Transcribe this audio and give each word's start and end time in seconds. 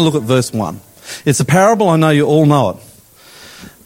25. 0.00 0.12
Going 0.12 0.12
to 0.12 0.18
look 0.18 0.22
at 0.22 0.26
verse 0.26 0.52
1. 0.52 0.80
It's 1.24 1.40
a 1.40 1.44
parable, 1.44 1.88
I 1.88 1.96
know 1.96 2.10
you 2.10 2.26
all 2.26 2.46
know 2.46 2.70
it. 2.70 2.76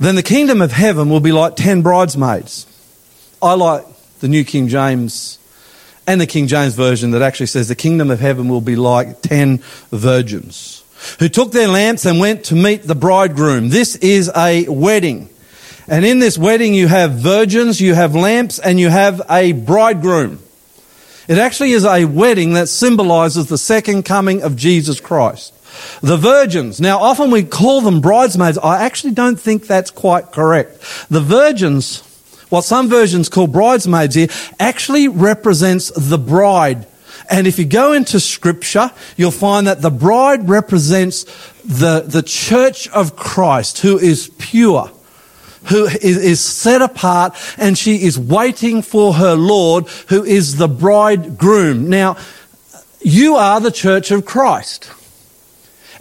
Then 0.00 0.16
the 0.16 0.22
kingdom 0.22 0.60
of 0.60 0.72
heaven 0.72 1.08
will 1.08 1.20
be 1.20 1.32
like 1.32 1.56
ten 1.56 1.82
bridesmaids. 1.82 2.66
I 3.40 3.54
like 3.54 3.84
the 4.20 4.28
New 4.28 4.44
King 4.44 4.68
James 4.68 5.38
and 6.06 6.20
the 6.20 6.26
King 6.26 6.46
James 6.48 6.74
Version 6.74 7.12
that 7.12 7.22
actually 7.22 7.46
says 7.46 7.68
the 7.68 7.74
kingdom 7.74 8.10
of 8.10 8.20
heaven 8.20 8.48
will 8.48 8.60
be 8.60 8.76
like 8.76 9.22
ten 9.22 9.58
virgins 9.90 10.84
who 11.18 11.28
took 11.28 11.52
their 11.52 11.68
lamps 11.68 12.06
and 12.06 12.18
went 12.18 12.44
to 12.46 12.54
meet 12.54 12.82
the 12.82 12.94
bridegroom. 12.94 13.68
This 13.68 13.96
is 13.96 14.30
a 14.34 14.68
wedding. 14.68 15.28
And 15.86 16.04
in 16.04 16.18
this 16.18 16.38
wedding, 16.38 16.74
you 16.74 16.88
have 16.88 17.12
virgins, 17.12 17.80
you 17.80 17.94
have 17.94 18.14
lamps, 18.14 18.58
and 18.58 18.80
you 18.80 18.88
have 18.88 19.22
a 19.30 19.52
bridegroom. 19.52 20.40
It 21.28 21.38
actually 21.38 21.72
is 21.72 21.84
a 21.84 22.04
wedding 22.06 22.54
that 22.54 22.68
symbolizes 22.68 23.48
the 23.48 23.58
second 23.58 24.04
coming 24.04 24.42
of 24.42 24.56
Jesus 24.56 24.98
Christ. 24.98 25.52
The 26.00 26.16
virgins. 26.16 26.80
Now, 26.80 26.98
often 26.98 27.30
we 27.30 27.42
call 27.42 27.80
them 27.80 28.00
bridesmaids. 28.00 28.58
I 28.58 28.84
actually 28.84 29.12
don't 29.12 29.38
think 29.38 29.66
that's 29.66 29.90
quite 29.90 30.32
correct. 30.32 30.80
The 31.10 31.20
virgins, 31.20 32.02
what 32.48 32.62
some 32.64 32.88
versions 32.88 33.28
call 33.28 33.46
bridesmaids 33.46 34.14
here, 34.14 34.28
actually 34.58 35.08
represents 35.08 35.90
the 35.96 36.18
bride. 36.18 36.86
And 37.30 37.46
if 37.46 37.58
you 37.58 37.64
go 37.64 37.92
into 37.92 38.20
scripture, 38.20 38.90
you'll 39.16 39.30
find 39.30 39.66
that 39.66 39.82
the 39.82 39.90
bride 39.90 40.48
represents 40.48 41.24
the, 41.64 42.00
the 42.00 42.22
church 42.22 42.88
of 42.88 43.16
Christ 43.16 43.80
who 43.80 43.98
is 43.98 44.30
pure 44.38 44.90
who 45.66 45.86
is 45.86 46.40
set 46.40 46.82
apart 46.82 47.34
and 47.56 47.78
she 47.78 48.02
is 48.02 48.18
waiting 48.18 48.82
for 48.82 49.14
her 49.14 49.34
Lord 49.34 49.86
who 50.08 50.22
is 50.22 50.56
the 50.56 50.68
bridegroom. 50.68 51.88
Now, 51.88 52.16
you 53.00 53.36
are 53.36 53.60
the 53.60 53.70
church 53.70 54.10
of 54.10 54.24
Christ. 54.24 54.90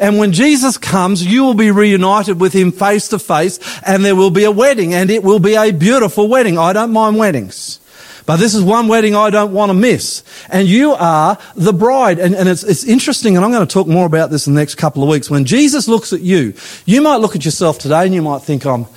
And 0.04 0.18
when 0.18 0.34
Jesus 0.34 0.78
comes, 0.78 1.26
you 1.26 1.46
will 1.46 1.54
be 1.54 1.72
reunited 1.72 2.38
with 2.38 2.52
him 2.52 2.74
face 2.74 3.08
to 3.08 3.18
face 3.18 3.58
and 3.84 4.04
there 4.04 4.18
will 4.18 4.32
be 4.32 4.44
a 4.44 4.52
wedding 4.52 4.94
and 4.94 5.10
it 5.10 5.24
will 5.24 5.40
be 5.40 5.56
a 5.56 5.72
beautiful 5.72 6.28
wedding. 6.28 6.58
I 6.58 6.74
don't 6.74 6.92
mind 6.92 7.16
weddings. 7.16 7.80
But 8.26 8.36
this 8.36 8.54
is 8.54 8.62
one 8.64 8.90
wedding 8.90 9.16
I 9.16 9.30
don't 9.30 9.54
want 9.54 9.70
to 9.70 9.74
miss. 9.74 10.26
And 10.50 10.68
you 10.68 10.92
are 10.92 11.38
the 11.56 11.72
bride. 11.72 12.20
And, 12.20 12.36
and 12.36 12.50
it's, 12.50 12.64
it's 12.64 12.84
interesting, 12.84 13.38
and 13.38 13.46
I'm 13.46 13.52
going 13.52 13.66
to 13.66 13.74
talk 13.74 13.88
more 13.88 14.06
about 14.06 14.30
this 14.30 14.46
in 14.46 14.54
the 14.54 14.60
next 14.60 14.76
couple 14.76 15.04
of 15.04 15.10
weeks. 15.10 15.30
When 15.30 15.46
Jesus 15.46 15.88
looks 15.88 16.12
at 16.12 16.20
you, 16.20 16.54
you 16.86 17.02
might 17.02 17.18
look 17.18 17.38
at 17.38 17.46
yourself 17.46 17.80
today 17.80 18.04
and 18.04 18.14
you 18.14 18.22
might 18.22 18.42
think, 18.42 18.66
I'm, 18.66 18.88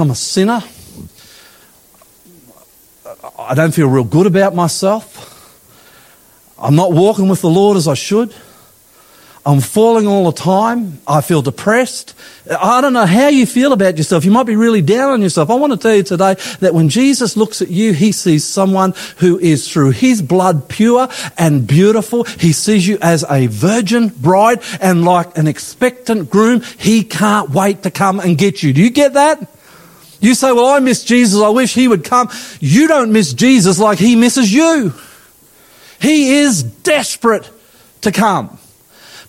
I'm 0.00 0.10
a 0.10 0.16
sinner. 0.16 0.64
I 3.38 3.54
don't 3.54 3.72
feel 3.72 3.88
real 3.88 4.02
good 4.02 4.26
about 4.26 4.52
myself. 4.56 5.30
I'm 6.58 6.74
not 6.74 6.90
walking 6.90 7.28
with 7.28 7.40
the 7.40 7.50
Lord 7.50 7.76
as 7.76 7.86
I 7.86 7.94
should. 7.94 8.34
I'm 9.46 9.60
falling 9.60 10.06
all 10.06 10.30
the 10.30 10.40
time. 10.40 11.00
I 11.06 11.20
feel 11.20 11.42
depressed. 11.42 12.14
I 12.50 12.80
don't 12.80 12.94
know 12.94 13.04
how 13.04 13.28
you 13.28 13.44
feel 13.44 13.74
about 13.74 13.98
yourself. 13.98 14.24
You 14.24 14.30
might 14.30 14.46
be 14.46 14.56
really 14.56 14.80
down 14.80 15.12
on 15.12 15.20
yourself. 15.20 15.50
I 15.50 15.54
want 15.54 15.74
to 15.74 15.78
tell 15.78 15.94
you 15.94 16.02
today 16.02 16.36
that 16.60 16.72
when 16.72 16.88
Jesus 16.88 17.36
looks 17.36 17.60
at 17.60 17.68
you, 17.68 17.92
he 17.92 18.10
sees 18.10 18.44
someone 18.44 18.94
who 19.18 19.38
is 19.38 19.70
through 19.70 19.90
his 19.90 20.22
blood 20.22 20.66
pure 20.70 21.08
and 21.36 21.66
beautiful. 21.66 22.24
He 22.24 22.54
sees 22.54 22.88
you 22.88 22.96
as 23.02 23.22
a 23.28 23.46
virgin 23.48 24.08
bride 24.08 24.62
and 24.80 25.04
like 25.04 25.36
an 25.36 25.46
expectant 25.46 26.30
groom. 26.30 26.62
He 26.78 27.04
can't 27.04 27.50
wait 27.50 27.82
to 27.82 27.90
come 27.90 28.20
and 28.20 28.38
get 28.38 28.62
you. 28.62 28.72
Do 28.72 28.80
you 28.80 28.90
get 28.90 29.12
that? 29.12 29.46
You 30.20 30.34
say, 30.34 30.52
well, 30.52 30.68
I 30.68 30.78
miss 30.78 31.04
Jesus. 31.04 31.42
I 31.42 31.50
wish 31.50 31.74
he 31.74 31.86
would 31.86 32.04
come. 32.04 32.30
You 32.60 32.88
don't 32.88 33.12
miss 33.12 33.34
Jesus 33.34 33.78
like 33.78 33.98
he 33.98 34.16
misses 34.16 34.50
you. 34.50 34.94
He 36.00 36.38
is 36.38 36.62
desperate 36.62 37.50
to 38.00 38.10
come 38.10 38.58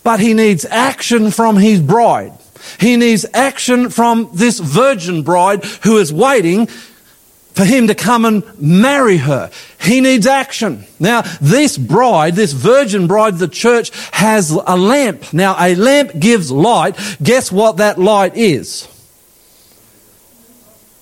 but 0.06 0.20
he 0.20 0.36
needs 0.36 0.66
action 0.66 1.32
from 1.32 1.58
his 1.58 1.82
bride. 1.82 2.32
He 2.80 2.96
needs 2.96 3.26
action 3.34 3.90
from 3.90 4.30
this 4.34 4.60
virgin 4.60 5.24
bride 5.24 5.66
who 5.84 5.98
is 5.98 6.14
waiting 6.14 6.68
for 6.68 7.66
him 7.66 7.88
to 7.88 7.96
come 7.96 8.24
and 8.24 8.44
marry 8.62 9.18
her. 9.18 9.50
He 9.82 10.02
needs 10.02 10.28
action. 10.28 10.86
Now, 11.00 11.24
this 11.42 11.76
bride, 11.76 12.36
this 12.36 12.54
virgin 12.54 13.08
bride, 13.08 13.40
the 13.40 13.48
church 13.48 13.90
has 14.12 14.52
a 14.52 14.78
lamp. 14.78 15.34
Now, 15.34 15.56
a 15.60 15.74
lamp 15.74 16.12
gives 16.20 16.52
light. 16.52 16.96
Guess 17.24 17.52
what 17.52 17.78
that 17.78 17.98
light 17.98 18.38
is? 18.38 18.88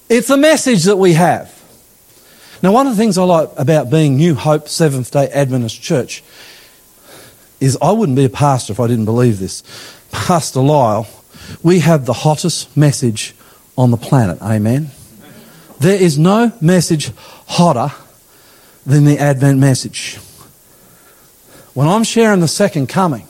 It's 0.08 0.30
a 0.30 0.38
message 0.38 0.84
that 0.84 0.98
we 0.98 1.14
have. 1.14 1.52
Now, 2.62 2.72
one 2.72 2.88
of 2.88 2.96
the 2.96 2.98
things 2.98 3.18
I 3.18 3.24
like 3.24 3.50
about 3.58 3.90
being 3.90 4.16
New 4.16 4.36
Hope 4.36 4.70
Seventh 4.70 5.12
day 5.12 5.28
Adventist 5.28 5.82
Church 5.82 6.24
is 7.64 7.78
I 7.82 7.92
wouldn't 7.92 8.18
be 8.18 8.26
a 8.26 8.30
pastor 8.30 8.74
if 8.74 8.80
I 8.80 8.88
didn't 8.88 9.06
believe 9.06 9.40
this. 9.40 9.64
Pastor 10.12 10.60
Lyle, 10.60 11.08
we 11.64 11.80
have 11.80 12.06
the 12.06 12.14
hottest 12.14 12.76
message 12.76 13.34
on 13.78 13.90
the 13.90 13.98
planet. 13.98 14.42
Amen. 14.42 14.92
There 15.80 16.00
is 16.00 16.20
no 16.20 16.52
message 16.60 17.12
hotter 17.48 17.96
than 18.86 19.06
the 19.06 19.18
Advent 19.18 19.60
message. 19.60 20.18
When 21.74 21.88
I'm 21.88 22.04
sharing 22.04 22.42
the 22.42 22.48
second 22.50 22.88
coming, 22.88 23.28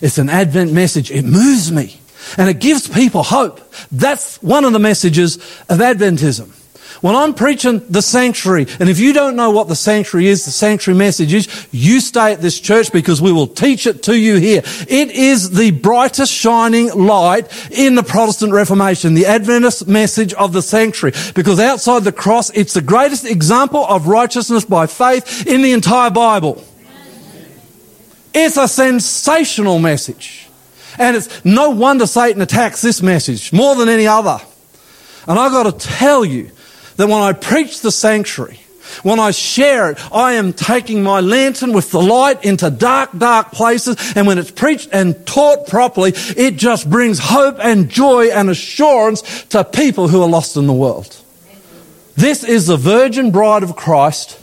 it's 0.00 0.18
an 0.18 0.30
Advent 0.30 0.72
message. 0.72 1.10
It 1.10 1.24
moves 1.24 1.72
me 1.72 2.00
and 2.38 2.48
it 2.48 2.60
gives 2.60 2.88
people 2.88 3.24
hope. 3.24 3.60
That's 3.90 4.40
one 4.42 4.64
of 4.64 4.72
the 4.72 4.78
messages 4.78 5.36
of 5.68 5.78
Adventism. 5.80 6.56
When 7.00 7.16
I'm 7.16 7.32
preaching 7.32 7.80
the 7.88 8.02
sanctuary, 8.02 8.66
and 8.78 8.90
if 8.90 8.98
you 8.98 9.14
don't 9.14 9.34
know 9.34 9.50
what 9.50 9.68
the 9.68 9.76
sanctuary 9.76 10.28
is, 10.28 10.44
the 10.44 10.50
sanctuary 10.50 10.98
message 10.98 11.32
is, 11.32 11.48
you 11.72 11.98
stay 11.98 12.34
at 12.34 12.42
this 12.42 12.60
church 12.60 12.92
because 12.92 13.22
we 13.22 13.32
will 13.32 13.46
teach 13.46 13.86
it 13.86 14.02
to 14.02 14.18
you 14.18 14.36
here. 14.36 14.62
It 14.86 15.10
is 15.10 15.52
the 15.52 15.70
brightest 15.70 16.30
shining 16.30 16.92
light 16.92 17.48
in 17.70 17.94
the 17.94 18.02
Protestant 18.02 18.52
Reformation, 18.52 19.14
the 19.14 19.24
Adventist 19.24 19.88
message 19.88 20.34
of 20.34 20.52
the 20.52 20.60
sanctuary. 20.60 21.16
Because 21.34 21.58
outside 21.58 22.04
the 22.04 22.12
cross, 22.12 22.50
it's 22.50 22.74
the 22.74 22.82
greatest 22.82 23.24
example 23.24 23.84
of 23.86 24.06
righteousness 24.06 24.66
by 24.66 24.86
faith 24.86 25.46
in 25.46 25.62
the 25.62 25.72
entire 25.72 26.10
Bible. 26.10 26.62
It's 28.34 28.58
a 28.58 28.68
sensational 28.68 29.78
message. 29.78 30.48
And 30.98 31.16
it's 31.16 31.44
no 31.46 31.70
wonder 31.70 32.06
Satan 32.06 32.42
attacks 32.42 32.82
this 32.82 33.00
message 33.00 33.54
more 33.54 33.74
than 33.74 33.88
any 33.88 34.06
other. 34.06 34.38
And 35.26 35.38
I've 35.38 35.52
got 35.52 35.62
to 35.62 35.88
tell 35.88 36.24
you, 36.24 36.50
that 37.00 37.08
when 37.08 37.22
I 37.22 37.32
preach 37.32 37.80
the 37.80 37.90
sanctuary, 37.90 38.60
when 39.02 39.18
I 39.18 39.30
share 39.30 39.92
it, 39.92 40.12
I 40.12 40.34
am 40.34 40.52
taking 40.52 41.02
my 41.02 41.20
lantern 41.20 41.72
with 41.72 41.90
the 41.90 42.02
light 42.02 42.44
into 42.44 42.70
dark, 42.70 43.16
dark 43.16 43.52
places. 43.52 43.96
And 44.14 44.26
when 44.26 44.36
it's 44.36 44.50
preached 44.50 44.90
and 44.92 45.26
taught 45.26 45.66
properly, 45.66 46.12
it 46.36 46.56
just 46.56 46.90
brings 46.90 47.18
hope 47.18 47.56
and 47.58 47.88
joy 47.88 48.26
and 48.30 48.50
assurance 48.50 49.44
to 49.46 49.64
people 49.64 50.08
who 50.08 50.20
are 50.20 50.28
lost 50.28 50.58
in 50.58 50.66
the 50.66 50.74
world. 50.74 51.16
This 52.16 52.44
is 52.44 52.66
the 52.66 52.76
virgin 52.76 53.30
bride 53.30 53.62
of 53.62 53.76
Christ 53.76 54.38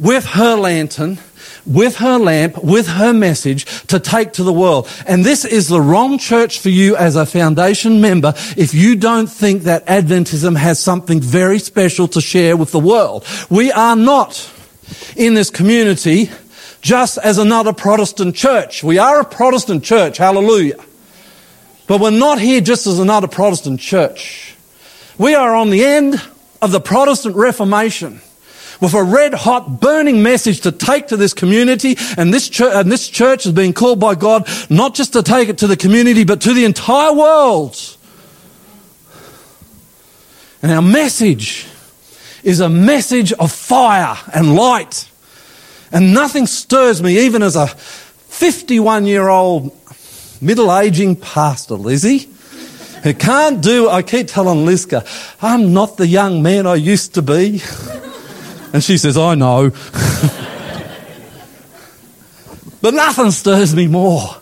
with 0.00 0.24
her 0.24 0.56
lantern 0.56 1.18
with 1.66 1.96
her 1.96 2.18
lamp, 2.18 2.62
with 2.62 2.86
her 2.86 3.12
message 3.12 3.64
to 3.86 3.98
take 4.00 4.32
to 4.34 4.42
the 4.42 4.52
world. 4.52 4.88
And 5.06 5.24
this 5.24 5.44
is 5.44 5.68
the 5.68 5.80
wrong 5.80 6.18
church 6.18 6.58
for 6.60 6.68
you 6.68 6.96
as 6.96 7.16
a 7.16 7.26
foundation 7.26 8.00
member 8.00 8.34
if 8.56 8.74
you 8.74 8.96
don't 8.96 9.26
think 9.26 9.62
that 9.62 9.86
Adventism 9.86 10.56
has 10.56 10.78
something 10.78 11.20
very 11.20 11.58
special 11.58 12.08
to 12.08 12.20
share 12.20 12.56
with 12.56 12.72
the 12.72 12.80
world. 12.80 13.26
We 13.48 13.72
are 13.72 13.96
not 13.96 14.50
in 15.16 15.34
this 15.34 15.50
community 15.50 16.30
just 16.80 17.18
as 17.18 17.38
another 17.38 17.72
Protestant 17.72 18.34
church. 18.34 18.82
We 18.82 18.98
are 18.98 19.20
a 19.20 19.24
Protestant 19.24 19.84
church, 19.84 20.16
hallelujah. 20.18 20.82
But 21.86 22.00
we're 22.00 22.10
not 22.10 22.40
here 22.40 22.60
just 22.60 22.86
as 22.86 22.98
another 22.98 23.28
Protestant 23.28 23.80
church. 23.80 24.56
We 25.18 25.34
are 25.34 25.54
on 25.54 25.70
the 25.70 25.84
end 25.84 26.22
of 26.62 26.72
the 26.72 26.80
Protestant 26.80 27.36
Reformation 27.36 28.20
with 28.80 28.94
a 28.94 29.02
red 29.02 29.34
hot 29.34 29.80
burning 29.80 30.22
message 30.22 30.60
to 30.62 30.72
take 30.72 31.08
to 31.08 31.16
this 31.16 31.34
community. 31.34 31.96
And 32.16 32.32
this 32.32 32.48
church, 32.48 32.72
and 32.74 32.90
this 32.90 33.08
church 33.08 33.44
has 33.44 33.52
been 33.52 33.72
called 33.72 34.00
by 34.00 34.14
God 34.14 34.48
not 34.68 34.94
just 34.94 35.12
to 35.12 35.22
take 35.22 35.48
it 35.48 35.58
to 35.58 35.66
the 35.66 35.76
community, 35.76 36.24
but 36.24 36.40
to 36.42 36.54
the 36.54 36.64
entire 36.64 37.12
world. 37.12 37.96
And 40.62 40.72
our 40.72 40.82
message 40.82 41.66
is 42.42 42.60
a 42.60 42.68
message 42.68 43.32
of 43.32 43.52
fire 43.52 44.16
and 44.34 44.54
light. 44.54 45.08
And 45.92 46.14
nothing 46.14 46.46
stirs 46.46 47.02
me, 47.02 47.18
even 47.20 47.42
as 47.42 47.56
a 47.56 47.66
51 47.66 49.06
year 49.06 49.28
old 49.28 49.76
middle 50.40 50.74
aging 50.74 51.16
pastor, 51.16 51.74
Lizzie, 51.74 52.28
who 53.02 53.14
can't 53.14 53.62
do, 53.62 53.88
I 53.88 54.02
keep 54.02 54.28
telling 54.28 54.66
Liska, 54.66 55.06
I'm 55.42 55.72
not 55.72 55.96
the 55.96 56.06
young 56.06 56.42
man 56.42 56.66
I 56.66 56.74
used 56.74 57.14
to 57.14 57.22
be. 57.22 57.62
And 58.72 58.82
she 58.82 58.98
says, 58.98 59.18
I 59.18 59.34
know. 59.34 59.70
but 62.80 62.94
nothing 62.94 63.30
stirs 63.30 63.74
me 63.74 63.86
more 63.86 64.36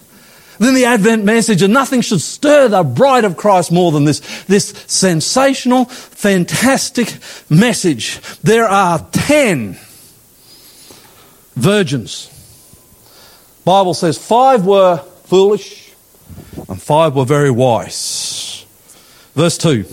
than 0.59 0.75
the 0.75 0.85
Advent 0.85 1.25
message, 1.25 1.63
and 1.63 1.73
nothing 1.73 2.01
should 2.01 2.21
stir 2.21 2.69
the 2.69 2.83
bride 2.83 3.25
of 3.25 3.37
Christ 3.37 3.71
more 3.71 3.93
than 3.93 4.05
this, 4.05 4.45
this 4.45 4.71
sensational, 4.87 5.85
fantastic 5.87 7.19
message. 7.49 8.21
There 8.43 8.67
are 8.67 8.99
ten 9.13 9.79
virgins. 11.55 12.35
Bible 13.65 13.95
says 13.95 14.19
five 14.19 14.65
were 14.65 14.99
foolish 15.25 15.93
and 16.69 16.81
five 16.81 17.15
were 17.15 17.25
very 17.25 17.51
wise. 17.51 18.65
Verse 19.35 19.59
2. 19.59 19.85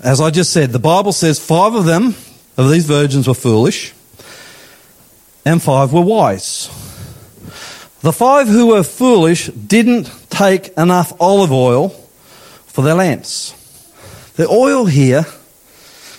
As 0.00 0.20
I 0.20 0.30
just 0.30 0.52
said, 0.52 0.70
the 0.70 0.78
Bible 0.78 1.12
says 1.12 1.38
five 1.38 1.74
of 1.74 1.84
them, 1.84 2.14
of 2.56 2.70
these 2.70 2.86
virgins, 2.86 3.28
were 3.28 3.34
foolish 3.34 3.94
and 5.44 5.62
five 5.62 5.92
were 5.92 6.00
wise. 6.00 6.68
The 8.00 8.12
five 8.12 8.48
who 8.48 8.68
were 8.68 8.82
foolish 8.82 9.46
didn't 9.46 10.10
take 10.30 10.68
enough 10.76 11.12
olive 11.20 11.52
oil 11.52 11.88
for 12.66 12.82
their 12.82 12.94
lamps. 12.94 13.52
The 14.36 14.48
oil 14.48 14.86
here, 14.86 15.24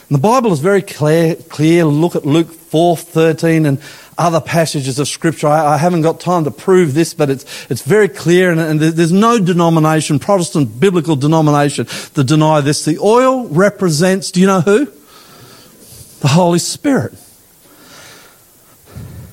the 0.10 0.18
Bible 0.18 0.54
is 0.54 0.60
very 0.60 0.82
clear, 0.82 1.36
clear. 1.36 1.86
Look 1.86 2.16
at 2.16 2.26
Luke 2.26 2.48
4:13 2.48 3.68
and 3.68 3.80
other 4.18 4.40
passages 4.40 4.98
of 4.98 5.08
Scripture. 5.08 5.48
I, 5.48 5.74
I, 5.74 5.78
haven't 5.78 6.02
got 6.02 6.22
time 6.22 6.46
to 6.46 6.52
prove 6.52 6.94
this, 6.94 7.14
but 7.14 7.30
it's, 7.30 7.70
it's 7.70 7.82
very 7.82 8.08
clear, 8.08 8.50
and, 8.50 8.62
and 8.62 8.80
there's 8.80 9.12
no 9.12 9.40
denomination, 9.40 10.20
Protestant 10.20 10.80
biblical 10.80 11.18
denomination, 11.18 11.86
to 12.14 12.24
deny 12.24 12.62
this. 12.62 12.86
The 12.86 12.98
oil 13.00 13.46
represents, 13.50 14.32
do 14.32 14.40
you 14.40 14.48
know 14.48 14.62
who? 14.62 14.88
The 16.26 16.30
Holy 16.30 16.58
Spirit. 16.58 17.14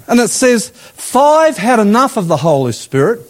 And 0.06 0.21
it 0.21 0.29
says 0.29 0.69
five 0.69 1.56
had 1.56 1.79
enough 1.79 2.19
of 2.19 2.29
the 2.29 2.37
Holy 2.37 2.73
Spirit, 2.73 3.21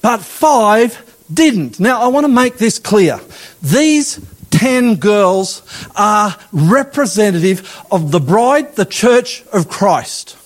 but 0.00 0.22
five 0.22 0.96
didn't. 1.30 1.78
Now, 1.78 2.00
I 2.00 2.06
want 2.06 2.24
to 2.24 2.32
make 2.32 2.56
this 2.56 2.78
clear. 2.78 3.20
These 3.60 4.18
ten 4.48 4.94
girls 4.94 5.60
are 5.94 6.34
representative 6.52 7.84
of 7.90 8.12
the 8.12 8.20
bride, 8.20 8.76
the 8.76 8.86
church 8.86 9.44
of 9.52 9.68
Christ. 9.68 10.38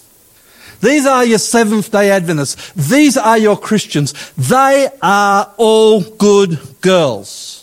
These 0.80 1.06
are 1.06 1.24
your 1.24 1.38
Seventh 1.38 1.92
day 1.92 2.10
Adventists. 2.10 2.72
These 2.72 3.16
are 3.16 3.38
your 3.38 3.56
Christians. 3.56 4.32
They 4.32 4.88
are 5.00 5.54
all 5.56 6.00
good 6.00 6.58
girls. 6.80 7.59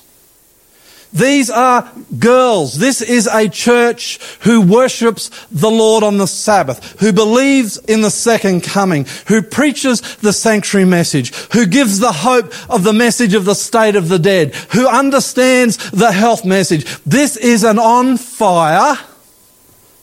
These 1.14 1.50
are 1.50 1.92
girls. 2.20 2.78
This 2.78 3.02
is 3.02 3.28
a 3.28 3.50
church 3.50 4.20
who 4.42 4.62
worships 4.62 5.30
the 5.52 5.72
Lord 5.72 6.04
on 6.04 6.18
the 6.18 6.28
Sabbath, 6.28 7.00
who 7.00 7.14
believes 7.14 7.78
in 7.78 8.02
the 8.02 8.12
second 8.12 8.64
coming, 8.64 9.06
who 9.28 9.42
preaches 9.42 10.02
the 10.18 10.34
sanctuary 10.34 10.86
message, 10.86 11.34
who 11.54 11.66
gives 11.66 12.00
the 12.00 12.12
hope 12.12 12.54
of 12.70 12.84
the 12.84 12.94
message 12.94 13.34
of 13.34 13.46
the 13.46 13.56
state 13.56 13.96
of 13.96 14.10
the 14.10 14.20
dead, 14.20 14.54
who 14.74 14.88
understands 14.88 15.92
the 15.92 16.12
health 16.12 16.46
message. 16.46 16.86
This 17.06 17.38
is 17.38 17.64
an 17.64 17.80
on 17.80 18.18
fire, 18.18 18.98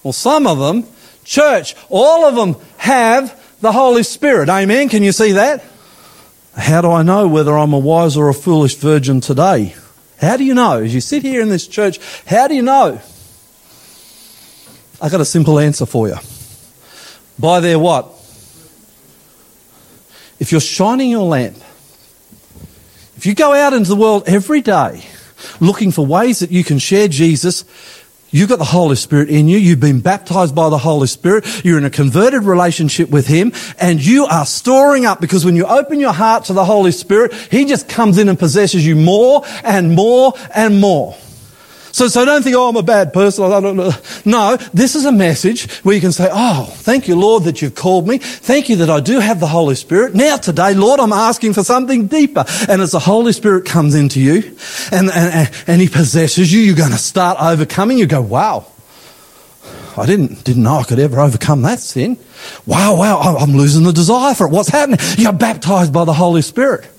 well, 0.02 0.12
some 0.12 0.46
of 0.46 0.58
them, 0.58 0.86
church. 1.24 1.74
All 1.88 2.26
of 2.26 2.34
them 2.34 2.62
have 2.76 3.40
the 3.60 3.72
Holy 3.72 4.02
Spirit. 4.02 4.48
Amen. 4.48 4.88
Can 4.90 5.02
you 5.02 5.12
see 5.12 5.32
that? 5.32 5.64
How 6.56 6.82
do 6.82 6.90
I 6.90 7.02
know 7.02 7.26
whether 7.26 7.56
I'm 7.56 7.72
a 7.72 7.78
wise 7.78 8.16
or 8.16 8.28
a 8.28 8.34
foolish 8.34 8.76
virgin 8.76 9.20
today? 9.20 9.74
How 10.24 10.36
do 10.36 10.44
you 10.44 10.54
know? 10.54 10.82
As 10.82 10.94
you 10.94 11.00
sit 11.00 11.22
here 11.22 11.40
in 11.40 11.48
this 11.48 11.66
church, 11.66 12.00
how 12.26 12.48
do 12.48 12.54
you 12.54 12.62
know? 12.62 13.00
I 15.00 15.08
got 15.08 15.20
a 15.20 15.24
simple 15.24 15.58
answer 15.58 15.86
for 15.86 16.08
you. 16.08 16.16
By 17.38 17.60
their 17.60 17.78
what? 17.78 18.06
If 20.38 20.50
you're 20.50 20.60
shining 20.60 21.10
your 21.10 21.24
lamp, 21.24 21.56
if 23.16 23.26
you 23.26 23.34
go 23.34 23.52
out 23.52 23.72
into 23.72 23.88
the 23.88 23.96
world 23.96 24.24
every 24.26 24.60
day 24.60 25.04
looking 25.60 25.90
for 25.90 26.04
ways 26.06 26.40
that 26.40 26.50
you 26.50 26.64
can 26.64 26.78
share 26.78 27.08
Jesus, 27.08 27.64
You've 28.34 28.48
got 28.48 28.58
the 28.58 28.64
Holy 28.64 28.96
Spirit 28.96 29.28
in 29.28 29.46
you. 29.46 29.58
You've 29.58 29.78
been 29.78 30.00
baptized 30.00 30.56
by 30.56 30.68
the 30.68 30.76
Holy 30.76 31.06
Spirit. 31.06 31.64
You're 31.64 31.78
in 31.78 31.84
a 31.84 31.90
converted 31.90 32.42
relationship 32.42 33.08
with 33.08 33.28
Him 33.28 33.52
and 33.78 34.04
you 34.04 34.26
are 34.26 34.44
storing 34.44 35.06
up 35.06 35.20
because 35.20 35.44
when 35.44 35.54
you 35.54 35.66
open 35.66 36.00
your 36.00 36.12
heart 36.12 36.46
to 36.46 36.52
the 36.52 36.64
Holy 36.64 36.90
Spirit, 36.90 37.32
He 37.32 37.64
just 37.64 37.88
comes 37.88 38.18
in 38.18 38.28
and 38.28 38.36
possesses 38.36 38.84
you 38.84 38.96
more 38.96 39.44
and 39.62 39.94
more 39.94 40.32
and 40.52 40.80
more. 40.80 41.16
So, 41.94 42.08
so 42.08 42.24
don't 42.24 42.42
think, 42.42 42.56
oh, 42.56 42.68
I'm 42.68 42.74
a 42.74 42.82
bad 42.82 43.12
person. 43.12 43.44
I 43.44 43.60
don't 43.60 43.76
know. 43.76 43.92
No, 44.24 44.56
this 44.72 44.96
is 44.96 45.04
a 45.04 45.12
message 45.12 45.70
where 45.84 45.94
you 45.94 46.00
can 46.00 46.10
say, 46.10 46.28
oh, 46.28 46.64
thank 46.64 47.06
you, 47.06 47.14
Lord, 47.14 47.44
that 47.44 47.62
you've 47.62 47.76
called 47.76 48.08
me. 48.08 48.18
Thank 48.18 48.68
you 48.68 48.74
that 48.76 48.90
I 48.90 48.98
do 48.98 49.20
have 49.20 49.38
the 49.38 49.46
Holy 49.46 49.76
Spirit. 49.76 50.12
Now 50.12 50.36
today, 50.36 50.74
Lord, 50.74 50.98
I'm 50.98 51.12
asking 51.12 51.52
for 51.52 51.62
something 51.62 52.08
deeper. 52.08 52.44
And 52.68 52.82
as 52.82 52.90
the 52.90 52.98
Holy 52.98 53.32
Spirit 53.32 53.66
comes 53.66 53.94
into 53.94 54.18
you 54.18 54.56
and, 54.90 55.08
and, 55.08 55.48
and 55.68 55.80
He 55.80 55.88
possesses 55.88 56.52
you, 56.52 56.58
you're 56.58 56.74
going 56.74 56.90
to 56.90 56.98
start 56.98 57.38
overcoming. 57.40 57.96
You 57.96 58.06
go, 58.06 58.22
wow. 58.22 58.66
I 59.96 60.04
didn't, 60.04 60.42
didn't 60.42 60.64
know 60.64 60.78
I 60.78 60.82
could 60.82 60.98
ever 60.98 61.20
overcome 61.20 61.62
that 61.62 61.78
sin. 61.78 62.18
Wow, 62.66 62.96
wow, 62.96 63.36
I'm 63.38 63.52
losing 63.52 63.84
the 63.84 63.92
desire 63.92 64.34
for 64.34 64.48
it. 64.48 64.50
What's 64.50 64.68
happening? 64.68 64.98
You're 65.16 65.32
baptized 65.32 65.92
by 65.92 66.04
the 66.04 66.12
Holy 66.12 66.42
Spirit. 66.42 66.90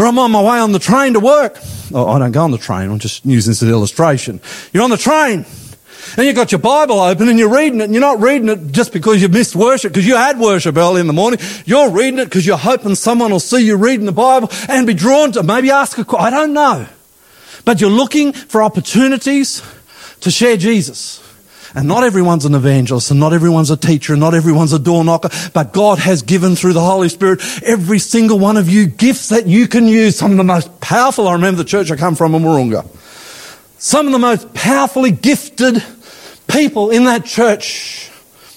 Or 0.00 0.06
I'm 0.06 0.18
on 0.18 0.30
my 0.30 0.42
way 0.42 0.58
on 0.58 0.72
the 0.72 0.78
train 0.78 1.12
to 1.12 1.20
work. 1.20 1.58
Oh, 1.92 2.08
I 2.08 2.18
don't 2.18 2.32
go 2.32 2.42
on 2.42 2.52
the 2.52 2.56
train. 2.56 2.90
I'm 2.90 2.98
just 2.98 3.26
using 3.26 3.50
this 3.50 3.62
as 3.62 3.68
an 3.68 3.74
illustration. 3.74 4.40
You're 4.72 4.82
on 4.82 4.88
the 4.88 4.96
train. 4.96 5.44
And 6.16 6.26
you've 6.26 6.36
got 6.36 6.52
your 6.52 6.58
Bible 6.58 6.98
open 7.00 7.28
and 7.28 7.38
you're 7.38 7.54
reading 7.54 7.82
it 7.82 7.84
and 7.84 7.92
you're 7.92 8.00
not 8.00 8.18
reading 8.18 8.48
it 8.48 8.72
just 8.72 8.94
because 8.94 9.20
you 9.20 9.28
missed 9.28 9.54
worship, 9.54 9.92
because 9.92 10.06
you 10.06 10.16
had 10.16 10.38
worship 10.38 10.78
early 10.78 11.02
in 11.02 11.06
the 11.06 11.12
morning. 11.12 11.38
You're 11.66 11.90
reading 11.90 12.18
it 12.18 12.24
because 12.24 12.46
you're 12.46 12.56
hoping 12.56 12.94
someone 12.94 13.30
will 13.30 13.40
see 13.40 13.60
you 13.60 13.76
reading 13.76 14.06
the 14.06 14.12
Bible 14.12 14.48
and 14.70 14.86
be 14.86 14.94
drawn 14.94 15.32
to 15.32 15.42
maybe 15.42 15.70
ask 15.70 15.98
a 15.98 16.04
question. 16.06 16.26
I 16.26 16.30
don't 16.30 16.54
know. 16.54 16.86
But 17.66 17.82
you're 17.82 17.90
looking 17.90 18.32
for 18.32 18.62
opportunities 18.62 19.62
to 20.20 20.30
share 20.30 20.56
Jesus. 20.56 21.22
And 21.74 21.86
not 21.86 22.02
everyone's 22.02 22.44
an 22.44 22.54
evangelist 22.54 23.10
and 23.10 23.20
not 23.20 23.32
everyone's 23.32 23.70
a 23.70 23.76
teacher 23.76 24.14
and 24.14 24.20
not 24.20 24.34
everyone's 24.34 24.72
a 24.72 24.78
door 24.78 25.04
knocker, 25.04 25.28
but 25.54 25.72
God 25.72 25.98
has 25.98 26.22
given 26.22 26.56
through 26.56 26.72
the 26.72 26.80
Holy 26.80 27.08
Spirit 27.08 27.40
every 27.62 28.00
single 28.00 28.38
one 28.38 28.56
of 28.56 28.68
you 28.68 28.86
gifts 28.86 29.28
that 29.28 29.46
you 29.46 29.68
can 29.68 29.86
use. 29.86 30.16
Some 30.16 30.32
of 30.32 30.36
the 30.36 30.44
most 30.44 30.80
powerful, 30.80 31.28
I 31.28 31.34
remember 31.34 31.58
the 31.58 31.68
church 31.68 31.90
I 31.90 31.96
come 31.96 32.16
from 32.16 32.34
in 32.34 32.42
Wahroonga. 32.42 32.86
Some 33.78 34.06
of 34.06 34.12
the 34.12 34.18
most 34.18 34.52
powerfully 34.52 35.12
gifted 35.12 35.82
people 36.48 36.90
in 36.90 37.04
that 37.04 37.24
church. 37.24 38.10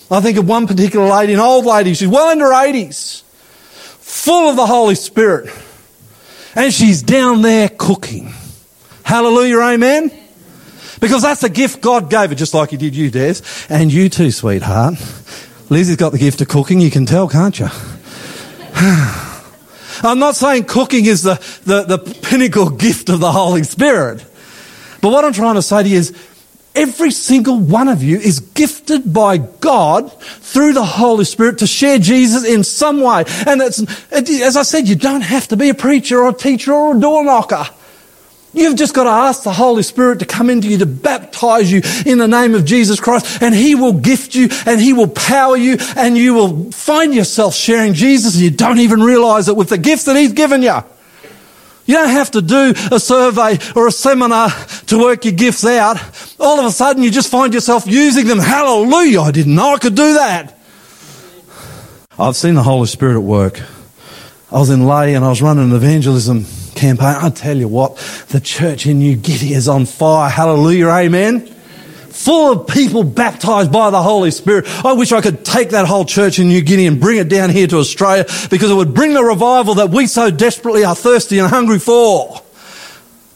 I 0.10 0.20
think 0.20 0.38
of 0.38 0.48
one 0.48 0.68
particular 0.68 1.08
lady, 1.08 1.34
an 1.34 1.40
old 1.40 1.66
lady, 1.66 1.94
she's 1.94 2.08
well 2.08 2.32
into 2.32 2.46
her 2.46 2.52
80s, 2.52 3.24
full 3.24 4.50
of 4.50 4.56
the 4.56 4.66
Holy 4.66 4.96
Spirit. 4.96 5.54
And 6.56 6.74
she's 6.74 7.02
down 7.02 7.42
there 7.42 7.70
cooking. 7.70 8.34
Hallelujah, 9.04 9.60
amen. 9.60 10.23
Because 11.00 11.22
that's 11.22 11.44
a 11.44 11.50
gift 11.50 11.82
God 11.82 12.10
gave 12.10 12.30
her, 12.30 12.36
just 12.36 12.54
like 12.54 12.70
He 12.72 12.78
did 12.78 12.96
you, 12.96 13.10
Des. 13.10 13.42
And 13.70 13.92
you 13.92 14.10
too, 14.10 14.32
sweetheart. 14.32 14.96
Lizzie's 15.70 15.96
got 15.96 16.12
the 16.12 16.18
gift 16.18 16.42
of 16.42 16.48
cooking, 16.48 16.80
you 16.80 16.92
can 16.92 17.06
tell, 17.06 17.28
can't 17.28 17.60
you? 17.60 17.68
I'm 20.06 20.20
not 20.20 20.36
saying 20.36 20.66
cooking 20.66 21.06
is 21.06 21.24
the, 21.24 21.36
the, 21.66 21.84
the 21.84 21.98
pinnacle 21.98 22.70
gift 22.70 23.10
of 23.10 23.20
the 23.20 23.32
Holy 23.32 23.64
Spirit. 23.64 24.26
But 25.02 25.12
what 25.12 25.26
I'm 25.26 25.34
trying 25.34 25.56
to 25.56 25.62
say 25.62 25.84
to 25.84 25.90
you 25.90 25.98
is, 25.98 26.14
Every 26.76 27.12
single 27.12 27.60
one 27.60 27.88
of 27.88 28.02
you 28.02 28.18
is 28.18 28.40
gifted 28.40 29.14
by 29.14 29.38
God 29.38 30.12
through 30.22 30.74
the 30.74 30.84
Holy 30.84 31.24
Spirit 31.24 31.60
to 31.60 31.68
share 31.68 32.00
Jesus 32.00 32.44
in 32.46 32.64
some 32.64 33.00
way. 33.02 33.26
And 33.46 33.62
it's, 33.62 33.84
as 34.12 34.58
I 34.58 34.64
said, 34.64 34.88
you 34.88 34.96
don't 34.96 35.22
have 35.22 35.48
to 35.50 35.58
be 35.58 35.70
a 35.70 35.76
preacher 35.76 36.20
or 36.20 36.30
a 36.30 36.34
teacher 36.34 36.74
or 36.74 36.98
a 36.98 37.00
door 37.00 37.24
knocker. 37.24 37.68
You've 38.54 38.76
just 38.76 38.94
got 38.94 39.06
to 39.06 39.10
ask 39.10 39.44
the 39.44 39.52
Holy 39.52 39.82
Spirit 39.82 40.20
to 40.20 40.26
come 40.26 40.50
into 40.52 40.68
you 40.68 40.78
to 40.78 40.86
baptize 40.86 41.72
you 41.72 41.82
in 42.06 42.20
the 42.20 42.28
name 42.28 42.54
of 42.54 42.66
Jesus 42.66 43.00
Christ 43.00 43.42
and 43.42 43.54
He 43.54 43.74
will 43.74 43.94
gift 43.94 44.36
you 44.36 44.48
and 44.68 44.80
He 44.80 44.94
will 44.94 45.08
power 45.08 45.58
you 45.58 45.78
and 45.98 46.16
you 46.16 46.36
will 46.36 46.72
find 46.72 47.16
yourself 47.16 47.56
sharing 47.56 47.94
Jesus 47.94 48.36
and 48.36 48.44
you 48.44 48.52
don't 48.52 48.78
even 48.78 49.02
realize 49.02 49.50
it 49.50 49.56
with 49.56 49.70
the 49.70 49.80
gifts 49.80 50.06
that 50.06 50.16
He's 50.16 50.34
given 50.34 50.62
you. 50.62 50.78
You 51.86 51.96
don't 51.96 52.10
have 52.10 52.32
to 52.32 52.42
do 52.42 52.74
a 52.92 53.00
survey 53.00 53.58
or 53.76 53.88
a 53.88 53.92
seminar 53.92 54.50
to 54.86 55.00
work 55.00 55.26
your 55.26 55.34
gifts 55.34 55.66
out. 55.66 55.98
All 56.40 56.60
of 56.60 56.66
a 56.66 56.72
sudden 56.72 57.02
you 57.02 57.10
just 57.10 57.32
find 57.32 57.54
yourself 57.56 57.88
using 57.88 58.28
them. 58.28 58.38
Hallelujah. 58.38 59.22
I 59.22 59.32
didn't 59.32 59.56
know 59.56 59.74
I 59.74 59.80
could 59.80 59.96
do 59.96 60.14
that. 60.14 60.60
I've 62.20 62.36
seen 62.36 62.54
the 62.54 62.64
Holy 62.64 62.86
Spirit 62.86 63.16
at 63.16 63.24
work. 63.24 63.60
I 64.52 64.60
was 64.60 64.70
in 64.70 64.86
Lae 64.86 65.16
and 65.16 65.26
I 65.26 65.30
was 65.30 65.42
running 65.42 65.72
an 65.72 65.76
evangelism 65.76 66.46
campaign. 66.84 67.16
I 67.22 67.30
tell 67.30 67.58
you 67.58 67.70
what, 67.70 67.96
the 68.30 68.42
church 68.42 68.86
in 68.86 69.00
New 69.00 69.16
Guinea 69.16 69.54
is 69.54 69.70
on 69.70 69.86
fire. 69.86 70.30
Hallelujah, 70.30 70.88
amen. 70.88 71.48
Full 71.48 72.52
of 72.52 72.68
people 72.68 73.04
baptized 73.04 73.72
by 73.72 73.90
the 73.90 74.02
Holy 74.02 74.32
Spirit. 74.32 74.66
I 74.86 74.94
wish 74.94 75.12
I 75.14 75.22
could 75.22 75.46
take 75.46 75.70
that 75.70 75.88
whole 75.88 76.04
church 76.04 76.40
in 76.40 76.50
New 76.50 76.62
Guinea 76.62 76.88
and 76.88 77.00
bring 77.00 77.18
it 77.18 77.30
down 77.30 77.50
here 77.50 77.68
to 77.68 77.78
Australia 77.78 78.26
because 78.50 78.70
it 78.70 78.76
would 78.76 78.94
bring 78.94 79.14
the 79.14 79.24
revival 79.24 79.76
that 79.76 79.92
we 79.92 80.08
so 80.08 80.30
desperately 80.30 80.84
are 80.84 80.96
thirsty 80.96 81.40
and 81.40 81.50
hungry 81.50 81.80
for. 81.80 82.42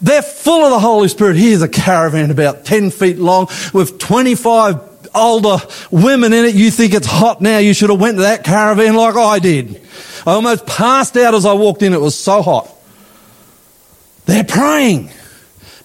They're 0.01 0.21
full 0.21 0.65
of 0.65 0.71
the 0.71 0.79
Holy 0.79 1.07
Spirit. 1.07 1.37
Here's 1.37 1.61
a 1.61 1.69
caravan 1.69 2.29
about 2.29 2.65
10 2.65 2.91
feet 2.91 3.17
long 3.17 3.47
with 3.73 3.97
25 3.97 5.15
older 5.15 5.57
women 5.89 6.33
in 6.33 6.45
it. 6.45 6.53
You 6.53 6.69
think 6.69 6.93
it's 6.93 7.07
hot 7.07 7.41
now. 7.41 7.57
You 7.59 7.73
should 7.73 7.89
have 7.89 7.99
went 7.99 8.17
to 8.17 8.23
that 8.23 8.43
caravan 8.43 8.95
like 8.95 9.15
I 9.15 9.39
did. 9.39 9.81
I 10.25 10.33
almost 10.33 10.67
passed 10.67 11.15
out 11.15 11.33
as 11.33 11.45
I 11.45 11.53
walked 11.53 11.81
in. 11.81 11.93
It 11.93 12.01
was 12.01 12.19
so 12.19 12.41
hot. 12.41 12.76
They're 14.27 14.43
praying. 14.43 15.09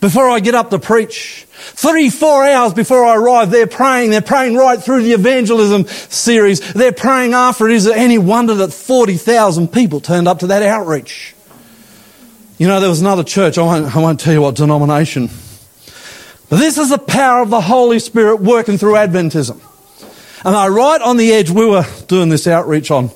before 0.01 0.29
I 0.29 0.41
get 0.41 0.57
up 0.57 0.71
to 0.71 0.81
preach. 0.81 1.47
Three, 1.53 2.11
four 2.11 2.45
hours 2.45 2.75
before 2.75 3.05
I 3.05 3.15
arrive, 3.15 3.53
they're 3.53 3.69
praying. 3.69 4.11
They're 4.11 4.21
praying 4.21 4.57
right 4.57 4.83
through 4.83 5.05
the 5.05 5.13
evangelism 5.13 5.87
series. 5.87 6.61
They're 6.75 6.93
praying 6.93 7.35
after 7.35 7.69
it. 7.69 7.75
Is 7.75 7.87
it 7.87 7.97
any 7.97 8.19
wonder 8.19 8.57
that 8.57 8.73
40,000 8.73 9.69
people 9.69 10.01
turned 10.01 10.27
up 10.27 10.41
to 10.41 10.49
that 10.49 10.63
outreach? 10.63 11.37
You 12.59 12.67
know, 12.67 12.81
there 12.81 12.89
was 12.89 13.01
another 13.01 13.23
church, 13.23 13.59
I 13.59 13.63
won't, 13.63 13.97
I 13.97 14.01
won't 14.01 14.19
tell 14.19 14.33
you 14.33 14.43
what 14.43 14.57
denomination. 14.57 15.31
But 16.51 16.57
this 16.59 16.79
is 16.79 16.91
the 16.91 16.99
power 16.99 17.41
of 17.41 17.51
the 17.51 17.61
Holy 17.61 18.01
Spirit 18.01 18.41
working 18.41 18.79
through 18.79 18.95
Adventism. 18.95 19.61
And 20.45 20.57
I 20.57 20.67
right 20.67 21.01
on 21.01 21.17
the 21.17 21.33
edge, 21.33 21.49
we 21.49 21.65
were 21.65 21.87
doing 22.09 22.29
this 22.29 22.49
outreach 22.49 22.91
on 22.91 23.11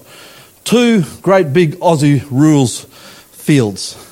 two 0.62 1.02
great 1.20 1.52
big 1.52 1.72
Aussie 1.80 2.24
rules 2.30 2.84
fields. 3.32 4.05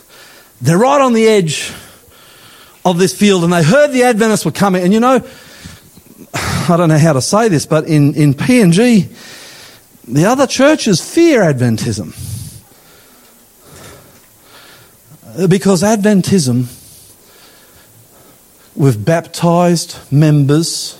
They're 0.65 0.79
right 0.79 1.03
on 1.03 1.13
the 1.13 1.29
edge 1.29 1.75
of 2.87 2.97
this 2.97 3.15
field 3.15 3.45
and 3.45 3.53
they 3.53 3.63
heard 3.63 3.89
the 3.89 4.05
Adventists 4.05 4.47
were 4.47 4.51
coming. 4.51 4.83
And 4.83 4.95
you 4.95 5.01
know, 5.01 5.23
I 6.33 6.75
don't 6.79 6.89
know 6.89 6.97
how 6.97 7.13
to 7.13 7.21
say 7.21 7.49
this, 7.49 7.67
but 7.67 7.87
in, 7.87 8.15
in 8.15 8.33
PNG, 8.33 9.15
the 10.09 10.25
other 10.25 10.47
churches 10.47 11.03
fear 11.03 11.43
Adventism. 11.43 12.17
Because 15.51 15.83
Adventism, 15.83 16.65
we've 18.75 19.05
baptized 19.05 19.99
members, 20.11 20.99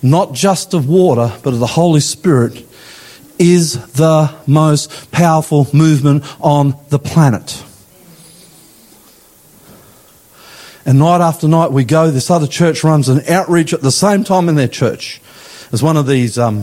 not 0.00 0.32
just 0.32 0.74
of 0.74 0.88
water, 0.88 1.32
but 1.42 1.54
of 1.54 1.58
the 1.58 1.66
Holy 1.66 1.98
Spirit, 1.98 2.64
is 3.36 3.84
the 3.94 4.32
most 4.46 5.10
powerful 5.10 5.66
movement 5.72 6.22
on 6.40 6.78
the 6.90 7.00
planet. 7.00 7.64
And 10.86 11.00
night 11.00 11.20
after 11.20 11.48
night 11.48 11.72
we 11.72 11.84
go, 11.84 12.12
this 12.12 12.30
other 12.30 12.46
church 12.46 12.84
runs 12.84 13.08
an 13.08 13.22
outreach 13.28 13.74
at 13.74 13.82
the 13.82 13.90
same 13.90 14.22
time 14.22 14.48
in 14.48 14.54
their 14.54 14.68
church. 14.68 15.20
It's 15.72 15.82
one 15.82 15.96
of 15.96 16.06
these 16.06 16.38
um, 16.38 16.62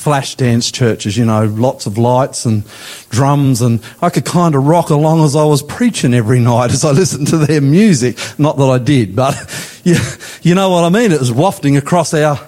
flash 0.00 0.34
dance 0.34 0.70
churches, 0.70 1.16
you 1.16 1.24
know, 1.24 1.46
lots 1.46 1.86
of 1.86 1.96
lights 1.96 2.44
and 2.44 2.62
drums, 3.08 3.62
and 3.62 3.82
I 4.02 4.10
could 4.10 4.26
kind 4.26 4.54
of 4.54 4.66
rock 4.66 4.90
along 4.90 5.24
as 5.24 5.34
I 5.34 5.44
was 5.44 5.62
preaching 5.62 6.12
every 6.12 6.40
night 6.40 6.72
as 6.72 6.84
I 6.84 6.90
listened 6.90 7.28
to 7.28 7.38
their 7.38 7.62
music. 7.62 8.18
Not 8.38 8.58
that 8.58 8.64
I 8.64 8.76
did, 8.76 9.16
but 9.16 9.80
you, 9.84 9.96
you 10.42 10.54
know 10.54 10.68
what 10.68 10.84
I 10.84 10.90
mean? 10.90 11.10
It 11.10 11.20
was 11.20 11.32
wafting 11.32 11.78
across 11.78 12.12
our. 12.12 12.38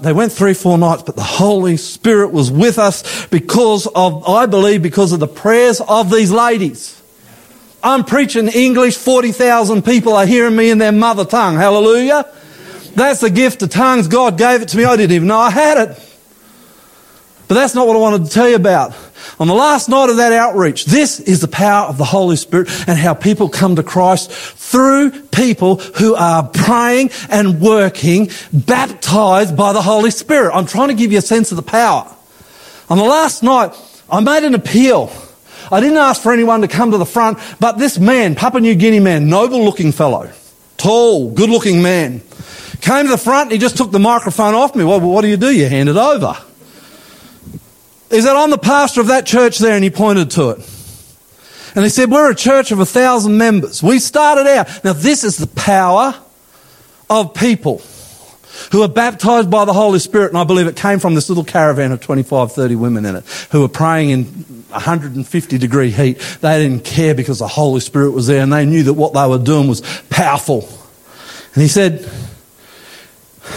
They 0.00 0.14
went 0.14 0.32
three, 0.32 0.54
four 0.54 0.78
nights, 0.78 1.02
but 1.02 1.16
the 1.16 1.22
Holy 1.22 1.76
Spirit 1.76 2.32
was 2.32 2.50
with 2.50 2.78
us 2.78 3.26
because 3.26 3.86
of, 3.86 4.26
I 4.26 4.46
believe, 4.46 4.82
because 4.82 5.12
of 5.12 5.20
the 5.20 5.28
prayers 5.28 5.82
of 5.82 6.10
these 6.10 6.32
ladies. 6.32 7.00
I'm 7.86 8.02
preaching 8.02 8.48
English, 8.48 8.96
40,000 8.96 9.84
people 9.84 10.14
are 10.14 10.26
hearing 10.26 10.56
me 10.56 10.70
in 10.70 10.78
their 10.78 10.90
mother 10.90 11.24
tongue. 11.24 11.54
Hallelujah. 11.54 12.26
That's 12.96 13.20
the 13.20 13.30
gift 13.30 13.62
of 13.62 13.70
tongues. 13.70 14.08
God 14.08 14.36
gave 14.36 14.60
it 14.60 14.70
to 14.70 14.76
me. 14.76 14.84
I 14.84 14.96
didn't 14.96 15.14
even 15.14 15.28
know 15.28 15.38
I 15.38 15.50
had 15.50 15.90
it. 15.90 16.16
But 17.46 17.54
that's 17.54 17.76
not 17.76 17.86
what 17.86 17.94
I 17.94 18.00
wanted 18.00 18.24
to 18.24 18.30
tell 18.30 18.48
you 18.48 18.56
about. 18.56 18.92
On 19.38 19.46
the 19.46 19.54
last 19.54 19.88
night 19.88 20.10
of 20.10 20.16
that 20.16 20.32
outreach, 20.32 20.86
this 20.86 21.20
is 21.20 21.40
the 21.40 21.46
power 21.46 21.86
of 21.86 21.96
the 21.96 22.04
Holy 22.04 22.34
Spirit 22.34 22.68
and 22.88 22.98
how 22.98 23.14
people 23.14 23.48
come 23.48 23.76
to 23.76 23.84
Christ 23.84 24.32
through 24.32 25.12
people 25.28 25.76
who 25.76 26.16
are 26.16 26.42
praying 26.42 27.10
and 27.30 27.60
working, 27.60 28.30
baptized 28.52 29.56
by 29.56 29.72
the 29.72 29.82
Holy 29.82 30.10
Spirit. 30.10 30.52
I'm 30.56 30.66
trying 30.66 30.88
to 30.88 30.94
give 30.94 31.12
you 31.12 31.18
a 31.18 31.22
sense 31.22 31.52
of 31.52 31.56
the 31.56 31.62
power. 31.62 32.12
On 32.90 32.98
the 32.98 33.04
last 33.04 33.44
night, 33.44 33.76
I 34.10 34.18
made 34.18 34.42
an 34.42 34.56
appeal 34.56 35.12
I 35.70 35.80
didn't 35.80 35.98
ask 35.98 36.22
for 36.22 36.32
anyone 36.32 36.60
to 36.60 36.68
come 36.68 36.92
to 36.92 36.98
the 36.98 37.06
front, 37.06 37.38
but 37.58 37.78
this 37.78 37.98
man, 37.98 38.34
Papua 38.34 38.60
New 38.60 38.74
Guinea 38.74 39.00
man, 39.00 39.28
noble 39.28 39.64
looking 39.64 39.92
fellow, 39.92 40.30
tall, 40.76 41.30
good 41.30 41.50
looking 41.50 41.82
man, 41.82 42.20
came 42.80 43.04
to 43.04 43.10
the 43.10 43.18
front 43.18 43.44
and 43.44 43.52
he 43.52 43.58
just 43.58 43.76
took 43.76 43.90
the 43.90 43.98
microphone 43.98 44.54
off 44.54 44.74
me. 44.74 44.84
Well, 44.84 45.00
what 45.00 45.22
do 45.22 45.28
you 45.28 45.36
do? 45.36 45.50
You 45.50 45.68
hand 45.68 45.88
it 45.88 45.96
over. 45.96 46.36
He 48.10 48.20
said, 48.20 48.36
I'm 48.36 48.50
the 48.50 48.58
pastor 48.58 49.00
of 49.00 49.08
that 49.08 49.26
church 49.26 49.58
there, 49.58 49.74
and 49.74 49.82
he 49.82 49.90
pointed 49.90 50.30
to 50.32 50.50
it. 50.50 50.58
And 51.74 51.84
he 51.84 51.90
said, 51.90 52.10
We're 52.10 52.30
a 52.30 52.34
church 52.34 52.70
of 52.70 52.78
a 52.78 52.86
thousand 52.86 53.36
members. 53.36 53.82
We 53.82 53.98
started 53.98 54.46
out. 54.46 54.84
Now, 54.84 54.92
this 54.92 55.24
is 55.24 55.36
the 55.36 55.48
power 55.48 56.14
of 57.10 57.34
people 57.34 57.82
who 58.72 58.82
are 58.82 58.88
baptized 58.88 59.50
by 59.50 59.64
the 59.64 59.72
Holy 59.72 59.98
Spirit, 59.98 60.28
and 60.28 60.38
I 60.38 60.44
believe 60.44 60.66
it 60.66 60.76
came 60.76 60.98
from 60.98 61.14
this 61.14 61.28
little 61.28 61.44
caravan 61.44 61.92
of 61.92 62.00
25, 62.00 62.52
30 62.52 62.76
women 62.76 63.04
in 63.04 63.16
it 63.16 63.24
who 63.50 63.60
were 63.60 63.68
praying 63.68 64.10
in 64.10 64.64
150 64.76 65.58
degree 65.58 65.90
heat. 65.90 66.18
They 66.40 66.62
didn't 66.62 66.84
care 66.84 67.14
because 67.14 67.38
the 67.38 67.48
Holy 67.48 67.80
Spirit 67.80 68.12
was 68.12 68.26
there 68.26 68.42
and 68.42 68.52
they 68.52 68.66
knew 68.66 68.84
that 68.84 68.94
what 68.94 69.12
they 69.12 69.26
were 69.26 69.42
doing 69.42 69.68
was 69.68 69.82
powerful. 70.10 70.68
And 71.54 71.62
he 71.62 71.68
said, 71.68 72.08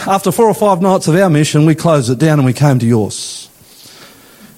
after 0.07 0.31
four 0.31 0.47
or 0.47 0.53
five 0.53 0.81
nights 0.81 1.07
of 1.07 1.15
our 1.15 1.29
mission, 1.29 1.65
we 1.65 1.75
closed 1.75 2.09
it 2.09 2.19
down 2.19 2.39
and 2.39 2.45
we 2.45 2.53
came 2.53 2.79
to 2.79 2.85
yours. 2.85 3.49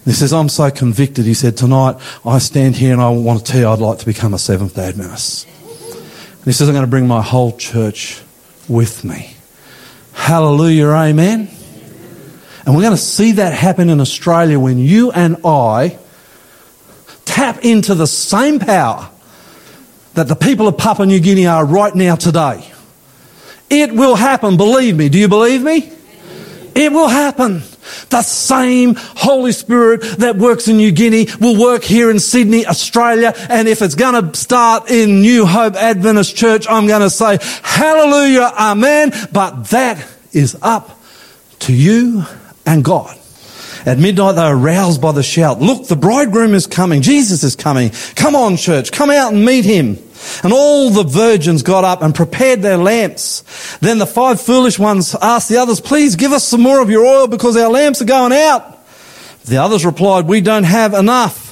he 0.06 0.12
says, 0.12 0.34
I'm 0.34 0.50
so 0.50 0.70
convicted. 0.70 1.26
He 1.26 1.34
said, 1.34 1.58
Tonight 1.58 1.96
I 2.26 2.40
stand 2.40 2.76
here 2.76 2.94
and 2.94 3.02
I 3.02 3.10
want 3.10 3.46
to 3.46 3.52
tell 3.52 3.62
you 3.62 3.68
I'd 3.70 3.80
like 3.80 4.00
to 4.00 4.06
become 4.06 4.34
a 4.34 4.40
Seventh 4.40 4.76
day 4.76 4.90
Adventist. 4.90 5.48
And 5.48 6.46
he 6.46 6.52
says, 6.52 6.68
I'm 6.68 6.74
going 6.74 6.86
to 6.86 6.90
bring 6.90 7.08
my 7.08 7.22
whole 7.22 7.56
church 7.58 8.22
with 8.68 9.04
me. 9.04 9.36
Hallelujah, 10.14 10.88
amen. 10.88 11.50
And 12.66 12.76
we're 12.76 12.82
going 12.82 12.92
to 12.92 12.98
see 12.98 13.34
that 13.34 13.54
happen 13.54 13.90
in 13.90 14.00
Australia 14.00 14.60
when 14.60 14.78
you 14.78 15.12
and 15.12 15.38
I 15.44 15.98
tap 17.42 17.66
into 17.66 17.96
the 17.96 18.06
same 18.06 18.60
power 18.60 19.10
that 20.14 20.28
the 20.28 20.36
people 20.36 20.68
of 20.68 20.78
Papua 20.78 21.08
New 21.08 21.20
Guinea 21.20 21.48
are 21.48 21.66
right 21.66 21.96
now 21.96 22.16
today. 22.16 22.72
It 23.68 23.92
will 23.94 24.14
happen, 24.14 24.58
believe 24.58 24.96
me. 24.96 25.10
Do 25.10 25.18
you 25.18 25.28
believe 25.28 25.64
me? 25.64 25.92
It 26.76 26.92
will 26.92 27.08
happen. 27.08 27.64
The 28.10 28.22
same 28.22 28.94
Holy 28.96 29.54
Spirit 29.54 30.02
that 30.20 30.36
works 30.36 30.68
in 30.68 30.78
New 30.78 30.92
Guinea 30.92 31.26
will 31.40 31.60
work 31.60 31.84
here 31.84 32.12
in 32.12 32.20
Sydney, 32.20 32.68
Australia. 32.68 33.34
And 33.50 33.68
if 33.68 33.82
it's 33.82 33.96
going 33.96 34.24
to 34.24 34.38
start 34.38 34.92
in 34.92 35.22
New 35.22 35.48
Hope 35.48 35.74
Adventist 35.74 36.36
Church, 36.36 36.68
I'm 36.70 36.86
going 36.86 37.02
to 37.02 37.10
say, 37.10 37.40
Hallelujah, 37.64 38.52
Amen. 38.56 39.14
But 39.32 39.70
that 39.70 40.08
is 40.32 40.56
up 40.62 41.02
to 41.62 41.74
you 41.74 42.24
and 42.68 42.84
God. 42.84 43.18
At 43.86 43.98
midnight, 43.98 44.36
they 44.36 44.44
were 44.44 44.56
roused 44.56 45.02
by 45.02 45.12
the 45.12 45.24
shout, 45.24 45.60
Look, 45.60 45.88
the 45.88 45.96
bridegroom 45.96 46.54
is 46.54 46.68
coming. 46.68 47.02
Jesus 47.02 47.44
is 47.44 47.56
coming. 47.56 47.92
Come 48.16 48.36
on, 48.36 48.58
church. 48.58 48.92
Come 48.92 49.10
out 49.10 49.34
and 49.34 49.46
meet 49.46 49.66
him. 49.66 49.98
And 50.44 50.54
all 50.54 50.92
the 50.92 51.04
virgins 51.04 51.64
got 51.64 51.84
up 51.84 52.02
and 52.04 52.14
prepared 52.14 52.62
their 52.62 52.78
lamps. 52.78 53.44
Then 53.80 53.98
the 53.98 54.06
five 54.06 54.40
foolish 54.40 54.78
ones 54.78 55.16
asked 55.22 55.50
the 55.50 55.58
others, 55.58 55.82
Please 55.82 56.16
give 56.16 56.32
us 56.32 56.48
some 56.48 56.62
more 56.62 56.80
of 56.80 56.90
your 56.90 57.06
oil 57.06 57.28
because 57.28 57.58
our 57.58 57.70
lamps 57.70 58.02
are 58.02 58.06
going 58.06 58.34
out. 58.34 58.78
The 59.46 59.58
others 59.58 59.84
replied, 59.84 60.28
We 60.28 60.42
don't 60.42 60.64
have 60.64 60.94
enough 60.94 61.52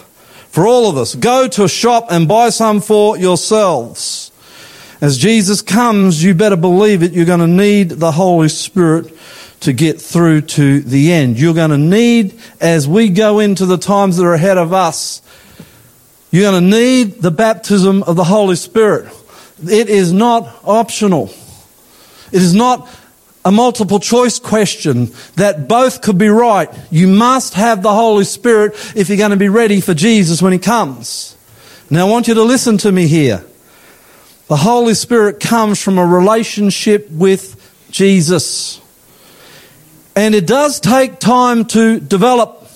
for 0.49 0.67
all 0.67 0.89
of 0.89 0.97
us. 0.97 1.15
Go 1.15 1.47
to 1.47 1.63
a 1.63 1.69
shop 1.69 2.07
and 2.11 2.27
buy 2.27 2.49
some 2.49 2.81
for 2.81 3.17
yourselves. 3.17 4.31
As 5.01 5.17
Jesus 5.17 5.61
comes, 5.61 6.23
you 6.23 6.33
better 6.35 6.57
believe 6.57 7.03
it, 7.03 7.13
you're 7.13 7.25
going 7.25 7.39
to 7.39 7.47
need 7.47 7.89
the 7.89 8.11
Holy 8.11 8.49
Spirit 8.49 9.13
to 9.61 9.73
get 9.73 10.01
through 10.01 10.41
to 10.41 10.81
the 10.81 11.11
end. 11.11 11.39
You're 11.39 11.53
going 11.53 11.71
to 11.71 11.77
need, 11.77 12.39
as 12.61 12.87
we 12.87 13.09
go 13.09 13.39
into 13.39 13.65
the 13.65 13.77
times 13.77 14.17
that 14.17 14.25
are 14.25 14.33
ahead 14.33 14.57
of 14.57 14.73
us, 14.73 15.21
you're 16.31 16.49
going 16.49 16.63
to 16.63 16.77
need 16.77 17.21
the 17.21 17.31
baptism 17.31 18.03
of 18.03 18.15
the 18.15 18.23
Holy 18.23 18.55
Spirit. 18.55 19.11
It 19.63 19.89
is 19.89 20.13
not 20.13 20.59
optional. 20.63 21.33
It 22.31 22.41
is 22.41 22.53
not 22.53 22.87
a 23.43 23.51
multiple 23.51 23.99
choice 23.99 24.37
question 24.37 25.11
that 25.35 25.67
both 25.67 26.01
could 26.01 26.17
be 26.17 26.27
right. 26.27 26.69
You 26.91 27.07
must 27.07 27.55
have 27.55 27.81
the 27.81 27.93
Holy 27.93 28.25
Spirit 28.25 28.73
if 28.95 29.09
you're 29.09 29.17
going 29.17 29.31
to 29.31 29.37
be 29.37 29.49
ready 29.49 29.81
for 29.81 29.93
Jesus 29.93 30.41
when 30.41 30.53
He 30.53 30.59
comes. 30.59 31.35
Now 31.89 32.07
I 32.07 32.09
want 32.09 32.27
you 32.27 32.35
to 32.35 32.43
listen 32.43 32.77
to 32.79 32.91
me 32.91 33.07
here. 33.07 33.43
The 34.47 34.57
Holy 34.57 34.93
Spirit 34.93 35.39
comes 35.39 35.81
from 35.81 35.97
a 35.97 36.05
relationship 36.05 37.09
with 37.09 37.55
Jesus. 37.91 38.78
And 40.19 40.35
it 40.35 40.45
does 40.45 40.81
take 40.81 41.19
time 41.19 41.63
to 41.67 41.97
develop. 41.97 42.67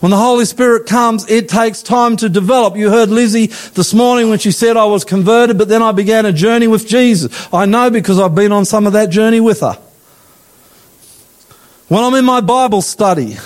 When 0.00 0.10
the 0.10 0.18
Holy 0.18 0.44
Spirit 0.44 0.84
comes, 0.86 1.26
it 1.30 1.48
takes 1.48 1.82
time 1.82 2.18
to 2.18 2.28
develop. 2.28 2.76
You 2.76 2.90
heard 2.90 3.08
Lizzie 3.08 3.46
this 3.46 3.94
morning 3.94 4.28
when 4.28 4.38
she 4.38 4.50
said, 4.50 4.76
I 4.76 4.84
was 4.84 5.02
converted, 5.02 5.56
but 5.56 5.68
then 5.70 5.80
I 5.82 5.92
began 5.92 6.26
a 6.26 6.32
journey 6.32 6.66
with 6.66 6.86
Jesus. 6.86 7.48
I 7.54 7.64
know 7.64 7.88
because 7.88 8.18
I've 8.18 8.34
been 8.34 8.52
on 8.52 8.66
some 8.66 8.86
of 8.86 8.92
that 8.92 9.08
journey 9.08 9.40
with 9.40 9.60
her. 9.60 9.78
When 11.88 12.04
I'm 12.04 12.12
in 12.12 12.26
my 12.26 12.42
Bible 12.42 12.82
study, 12.82 13.38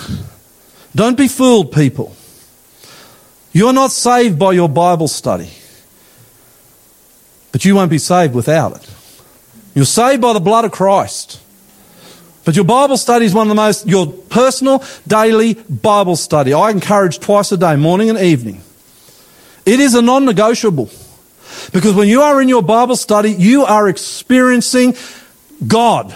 don't 0.93 1.17
be 1.17 1.29
fooled, 1.29 1.71
people. 1.71 2.13
You're 3.53 3.71
not 3.71 3.91
saved 3.91 4.37
by 4.37 4.51
your 4.51 4.67
Bible 4.67 5.07
study, 5.07 5.49
but 7.53 7.63
you 7.63 7.73
won't 7.73 7.89
be 7.89 7.99
saved 7.99 8.35
without 8.35 8.75
it. 8.75 8.93
You're 9.73 9.85
saved 9.85 10.21
by 10.21 10.33
the 10.33 10.41
blood 10.41 10.65
of 10.65 10.73
Christ. 10.73 11.39
But 12.45 12.55
your 12.55 12.65
Bible 12.65 12.97
study 12.97 13.25
is 13.25 13.33
one 13.33 13.47
of 13.47 13.49
the 13.49 13.55
most, 13.55 13.87
your 13.87 14.07
personal 14.07 14.83
daily 15.07 15.55
Bible 15.55 16.15
study. 16.15 16.53
I 16.53 16.69
encourage 16.69 17.19
twice 17.19 17.51
a 17.51 17.57
day, 17.57 17.75
morning 17.75 18.09
and 18.09 18.19
evening. 18.19 18.61
It 19.65 19.79
is 19.79 19.95
a 19.95 20.01
non 20.01 20.25
negotiable 20.25 20.89
Because 21.73 21.93
when 21.93 22.07
you 22.07 22.21
are 22.21 22.41
in 22.41 22.47
your 22.47 22.61
Bible 22.61 22.95
study, 22.95 23.31
you 23.31 23.65
are 23.65 23.89
experiencing 23.89 24.95
God. 25.65 26.15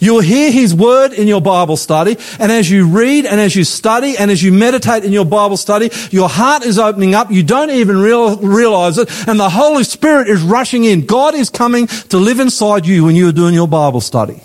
You'll 0.00 0.20
hear 0.20 0.52
His 0.52 0.72
Word 0.72 1.12
in 1.12 1.26
your 1.26 1.40
Bible 1.40 1.76
study, 1.76 2.16
and 2.38 2.52
as 2.52 2.70
you 2.70 2.86
read 2.86 3.26
and 3.26 3.40
as 3.40 3.56
you 3.56 3.64
study 3.64 4.16
and 4.16 4.30
as 4.30 4.40
you 4.40 4.52
meditate 4.52 5.04
in 5.04 5.12
your 5.12 5.24
Bible 5.24 5.56
study, 5.56 5.90
your 6.12 6.28
heart 6.28 6.64
is 6.64 6.78
opening 6.78 7.16
up. 7.16 7.32
You 7.32 7.42
don't 7.42 7.70
even 7.70 7.98
real, 7.98 8.36
realize 8.36 8.98
it, 8.98 9.10
and 9.26 9.40
the 9.40 9.50
Holy 9.50 9.82
Spirit 9.82 10.28
is 10.28 10.40
rushing 10.40 10.84
in. 10.84 11.04
God 11.04 11.34
is 11.34 11.50
coming 11.50 11.88
to 11.88 12.18
live 12.18 12.38
inside 12.38 12.86
you 12.86 13.04
when 13.04 13.16
you 13.16 13.28
are 13.28 13.32
doing 13.32 13.54
your 13.54 13.66
Bible 13.66 14.00
study. 14.00 14.40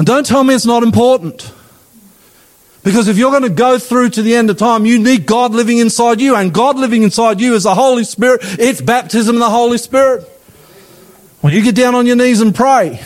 And 0.00 0.06
don't 0.06 0.24
tell 0.24 0.42
me 0.42 0.54
it's 0.54 0.64
not 0.64 0.82
important. 0.82 1.52
Because 2.82 3.06
if 3.06 3.18
you're 3.18 3.32
going 3.32 3.42
to 3.42 3.50
go 3.50 3.78
through 3.78 4.08
to 4.08 4.22
the 4.22 4.34
end 4.34 4.48
of 4.48 4.56
time, 4.56 4.86
you 4.86 4.98
need 4.98 5.26
God 5.26 5.52
living 5.52 5.76
inside 5.76 6.22
you, 6.22 6.34
and 6.34 6.54
God 6.54 6.78
living 6.78 7.02
inside 7.02 7.38
you 7.38 7.52
is 7.52 7.64
the 7.64 7.74
Holy 7.74 8.04
Spirit. 8.04 8.40
It's 8.42 8.80
baptism 8.80 9.36
in 9.36 9.40
the 9.40 9.50
Holy 9.50 9.76
Spirit. 9.76 10.26
When 11.42 11.52
you 11.52 11.62
get 11.62 11.74
down 11.74 11.94
on 11.94 12.06
your 12.06 12.16
knees 12.16 12.40
and 12.40 12.54
pray, 12.54 12.98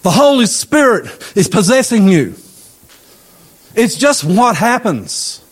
the 0.00 0.10
Holy 0.10 0.46
Spirit 0.46 1.04
is 1.36 1.48
possessing 1.48 2.08
you. 2.08 2.34
It's 3.74 3.96
just 3.96 4.24
what 4.24 4.56
happens. 4.56 5.44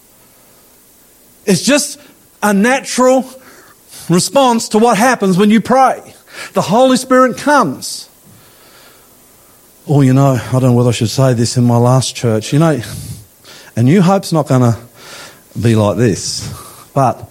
It's 1.44 1.62
just 1.62 2.00
a 2.42 2.54
natural 2.54 3.30
response 4.08 4.70
to 4.70 4.78
what 4.78 4.96
happens 4.96 5.36
when 5.36 5.50
you 5.50 5.60
pray. 5.60 6.14
The 6.54 6.62
Holy 6.62 6.96
Spirit 6.96 7.36
comes. 7.36 8.06
Oh, 9.92 10.02
you 10.02 10.14
know, 10.14 10.34
I 10.34 10.52
don't 10.52 10.62
know 10.62 10.72
whether 10.74 10.90
I 10.90 10.92
should 10.92 11.10
say 11.10 11.34
this 11.34 11.56
in 11.56 11.64
my 11.64 11.76
last 11.76 12.14
church. 12.14 12.52
You 12.52 12.60
know, 12.60 12.80
a 13.74 13.82
new 13.82 14.00
hope's 14.00 14.32
not 14.32 14.46
going 14.46 14.60
to 14.60 14.78
be 15.60 15.74
like 15.74 15.96
this. 15.96 16.48
But 16.94 17.28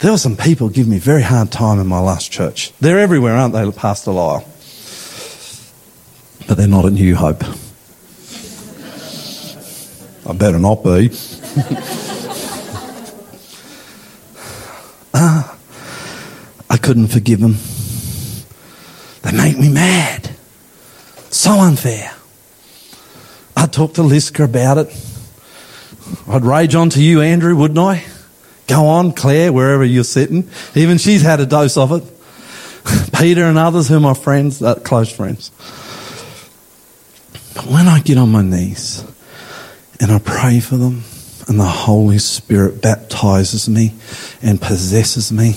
there 0.00 0.10
were 0.10 0.18
some 0.18 0.36
people 0.36 0.68
give 0.68 0.86
me 0.86 0.98
very 0.98 1.22
hard 1.22 1.50
time 1.50 1.80
in 1.80 1.86
my 1.86 2.00
last 2.00 2.30
church. 2.30 2.74
They're 2.80 2.98
everywhere, 2.98 3.32
aren't 3.32 3.54
they, 3.54 3.70
Pastor 3.70 4.10
Lyle? 4.10 4.46
but 6.46 6.58
they're 6.58 6.68
not 6.68 6.84
a 6.84 6.90
new 6.90 7.14
hope. 7.14 7.42
I 10.26 10.32
better 10.34 10.58
not 10.58 10.84
be. 10.84 11.10
uh, 15.14 15.54
I 16.68 16.76
couldn't 16.76 17.08
forgive 17.08 17.40
them. 17.40 17.56
They 19.22 19.32
make 19.34 19.58
me 19.58 19.72
mad. 19.72 20.33
So 21.44 21.60
unfair. 21.60 22.10
I'd 23.54 23.70
talk 23.70 23.92
to 23.96 24.00
Liska 24.00 24.44
about 24.44 24.78
it. 24.78 24.86
I'd 26.26 26.42
rage 26.42 26.74
on 26.74 26.88
to 26.88 27.02
you, 27.02 27.20
Andrew, 27.20 27.54
wouldn't 27.54 27.78
I? 27.78 28.02
Go 28.66 28.86
on, 28.86 29.12
Claire, 29.12 29.52
wherever 29.52 29.84
you're 29.84 30.04
sitting. 30.04 30.48
Even 30.74 30.96
she's 30.96 31.20
had 31.20 31.40
a 31.40 31.44
dose 31.44 31.76
of 31.76 31.92
it. 31.92 33.12
Peter 33.20 33.44
and 33.44 33.58
others 33.58 33.88
who 33.88 33.98
are 33.98 34.00
my 34.00 34.14
friends, 34.14 34.62
uh, 34.62 34.76
close 34.76 35.14
friends. 35.14 35.50
But 37.54 37.66
when 37.66 37.88
I 37.88 38.00
get 38.00 38.16
on 38.16 38.30
my 38.30 38.40
knees 38.40 39.04
and 40.00 40.12
I 40.12 40.20
pray 40.20 40.60
for 40.60 40.78
them, 40.78 41.02
and 41.46 41.60
the 41.60 41.64
Holy 41.64 42.20
Spirit 42.20 42.80
baptizes 42.80 43.68
me 43.68 43.92
and 44.40 44.62
possesses 44.62 45.30
me, 45.30 45.56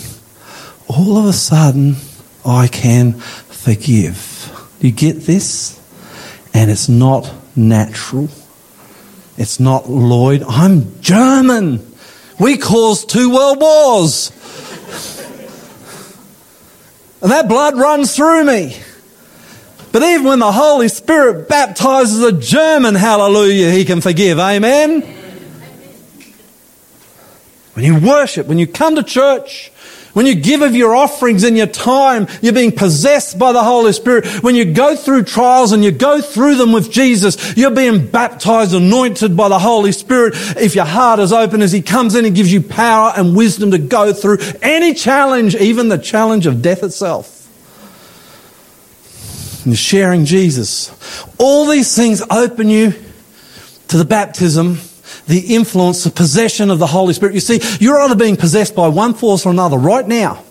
all 0.89 1.15
of 1.15 1.27
a 1.27 1.31
sudden 1.31 1.95
I 2.45 2.67
can 2.67 3.13
forgive. 3.13 4.36
You 4.79 4.91
get 4.91 5.21
this? 5.21 5.79
And 6.53 6.69
it's 6.69 6.89
not 6.89 7.31
natural. 7.55 8.29
It's 9.37 9.59
not 9.59 9.89
Lloyd. 9.89 10.43
I'm 10.43 10.99
German. 11.01 11.93
We 12.39 12.57
caused 12.57 13.09
two 13.09 13.33
world 13.33 13.59
wars. 13.59 14.31
and 17.21 17.31
that 17.31 17.47
blood 17.47 17.77
runs 17.77 18.15
through 18.15 18.45
me. 18.45 18.77
But 19.91 20.03
even 20.03 20.25
when 20.25 20.39
the 20.39 20.51
Holy 20.51 20.89
Spirit 20.89 21.49
baptizes 21.49 22.21
a 22.21 22.31
German, 22.31 22.93
hallelujah, 22.95 23.71
he 23.71 23.85
can 23.85 24.01
forgive. 24.01 24.37
Amen? 24.37 25.01
When 27.73 27.85
you 27.85 27.99
worship, 27.99 28.47
when 28.47 28.57
you 28.59 28.67
come 28.67 28.95
to 28.95 29.03
church, 29.03 29.71
when 30.17 30.25
you 30.25 30.33
give 30.33 30.63
of 30.63 30.75
your 30.75 30.95
offerings 30.95 31.43
and 31.43 31.55
your 31.55 31.67
time, 31.67 32.25
you're 32.41 32.51
being 32.51 32.71
possessed 32.71 33.37
by 33.37 33.51
the 33.51 33.63
Holy 33.63 33.93
Spirit. 33.93 34.25
When 34.41 34.55
you 34.55 34.73
go 34.73 34.95
through 34.95 35.25
trials 35.25 35.73
and 35.73 35.83
you 35.83 35.91
go 35.91 36.21
through 36.21 36.55
them 36.55 36.71
with 36.71 36.91
Jesus, 36.91 37.55
you're 37.55 37.69
being 37.69 38.07
baptized, 38.07 38.73
anointed 38.73 39.37
by 39.37 39.47
the 39.47 39.59
Holy 39.59 39.91
Spirit. 39.91 40.33
If 40.57 40.73
your 40.73 40.85
heart 40.85 41.19
is 41.19 41.31
open 41.31 41.61
as 41.61 41.71
He 41.71 41.83
comes 41.83 42.15
in 42.15 42.25
and 42.25 42.35
gives 42.35 42.51
you 42.51 42.63
power 42.63 43.13
and 43.15 43.35
wisdom 43.35 43.69
to 43.69 43.77
go 43.77 44.11
through 44.11 44.39
any 44.63 44.95
challenge, 44.95 45.55
even 45.55 45.87
the 45.87 45.99
challenge 45.99 46.47
of 46.47 46.63
death 46.63 46.81
itself 46.81 47.35
and 49.67 49.77
sharing 49.77 50.25
Jesus. 50.25 50.89
All 51.37 51.67
these 51.67 51.95
things 51.95 52.23
open 52.31 52.69
you 52.69 52.91
to 53.89 53.97
the 53.97 54.05
baptism, 54.05 54.79
the 55.27 55.55
influence, 55.55 56.03
the 56.03 56.09
possession 56.09 56.71
of 56.71 56.79
the 56.79 56.87
Holy 56.87 57.13
Spirit. 57.13 57.35
You 57.35 57.41
see, 57.41 57.59
you're 57.79 57.99
either 57.99 58.15
being 58.15 58.37
possessed 58.37 58.75
by 58.75 58.87
one 58.87 59.13
force 59.13 59.45
or 59.45 59.51
another 59.51 59.77
right 59.77 60.07
now. 60.07 60.43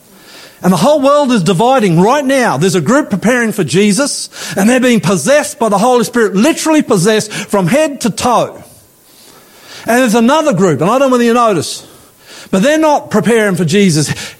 And 0.63 0.73
the 0.73 0.79
whole 0.79 1.03
world 1.03 1.33
is 1.33 1.43
dividing 1.43 2.01
right 2.01 2.25
now. 2.25 2.57
There's 2.57 2.75
a 2.75 2.81
group 2.81 3.11
preparing 3.11 3.53
for 3.53 3.65
Jesus 3.65 4.57
and 4.57 4.69
they're 4.69 4.81
being 4.81 5.01
possessed 5.01 5.59
by 5.59 5.69
the 5.69 5.79
Holy 5.79 6.05
Spirit, 6.05 6.35
literally 6.35 6.83
possessed 6.83 7.33
from 7.33 7.67
head 7.67 8.01
to 8.03 8.11
toe. 8.11 8.63
And 9.81 10.01
there's 10.01 10.15
another 10.15 10.53
group, 10.53 10.81
and 10.81 10.91
I 10.91 10.99
don't 10.99 11.11
know 11.11 11.13
whether 11.13 11.25
you 11.25 11.35
notice, 11.35 11.87
but 12.51 12.63
they're 12.63 12.79
not 12.79 13.11
preparing 13.11 13.55
for 13.55 13.65
Jesus. 13.65 14.35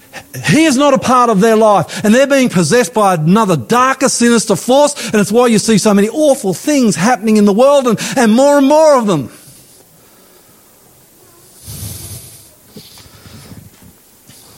He 0.45 0.65
is 0.65 0.75
not 0.75 0.93
a 0.93 0.97
part 0.97 1.29
of 1.29 1.39
their 1.39 1.55
life. 1.55 2.03
And 2.03 2.13
they're 2.13 2.27
being 2.27 2.49
possessed 2.49 2.93
by 2.93 3.13
another 3.13 3.55
darker, 3.55 4.09
sinister 4.09 4.55
force. 4.55 5.11
And 5.11 5.15
it's 5.15 5.31
why 5.31 5.47
you 5.47 5.59
see 5.59 5.77
so 5.77 5.93
many 5.93 6.09
awful 6.09 6.53
things 6.53 6.95
happening 6.95 7.37
in 7.37 7.45
the 7.45 7.53
world 7.53 7.87
and, 7.87 7.99
and 8.17 8.33
more 8.33 8.57
and 8.57 8.67
more 8.67 8.97
of 8.97 9.07
them. 9.07 9.31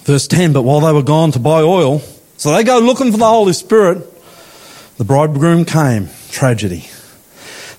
Verse 0.09 0.25
10 0.25 0.53
But 0.53 0.63
while 0.63 0.79
they 0.79 0.91
were 0.91 1.03
gone 1.03 1.31
to 1.33 1.39
buy 1.39 1.61
oil, 1.61 1.99
so 2.35 2.51
they 2.51 2.63
go 2.63 2.79
looking 2.79 3.11
for 3.11 3.19
the 3.19 3.27
Holy 3.27 3.53
Spirit, 3.53 4.03
the 4.97 5.03
bridegroom 5.03 5.65
came. 5.65 6.09
Tragedy. 6.31 6.89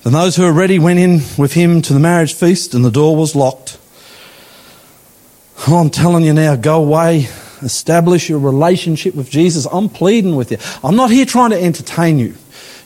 Then 0.03 0.13
those 0.13 0.37
who 0.37 0.43
were 0.43 0.53
ready 0.53 0.79
went 0.79 0.97
in 0.97 1.19
with 1.37 1.51
him 1.51 1.81
to 1.81 1.91
the 1.91 1.99
marriage 1.99 2.33
feast, 2.33 2.73
and 2.73 2.85
the 2.85 2.89
door 2.89 3.17
was 3.17 3.35
locked. 3.35 3.77
Oh, 5.67 5.75
I'm 5.75 5.89
telling 5.89 6.23
you 6.23 6.31
now, 6.31 6.55
go 6.55 6.81
away 6.81 7.27
establish 7.63 8.29
your 8.29 8.39
relationship 8.39 9.13
with 9.13 9.29
Jesus. 9.29 9.67
I'm 9.69 9.89
pleading 9.89 10.37
with 10.37 10.51
you. 10.51 10.57
I'm 10.85 10.95
not 10.95 11.11
here 11.11 11.25
trying 11.25 11.49
to 11.49 11.61
entertain 11.61 12.17
you. 12.17 12.33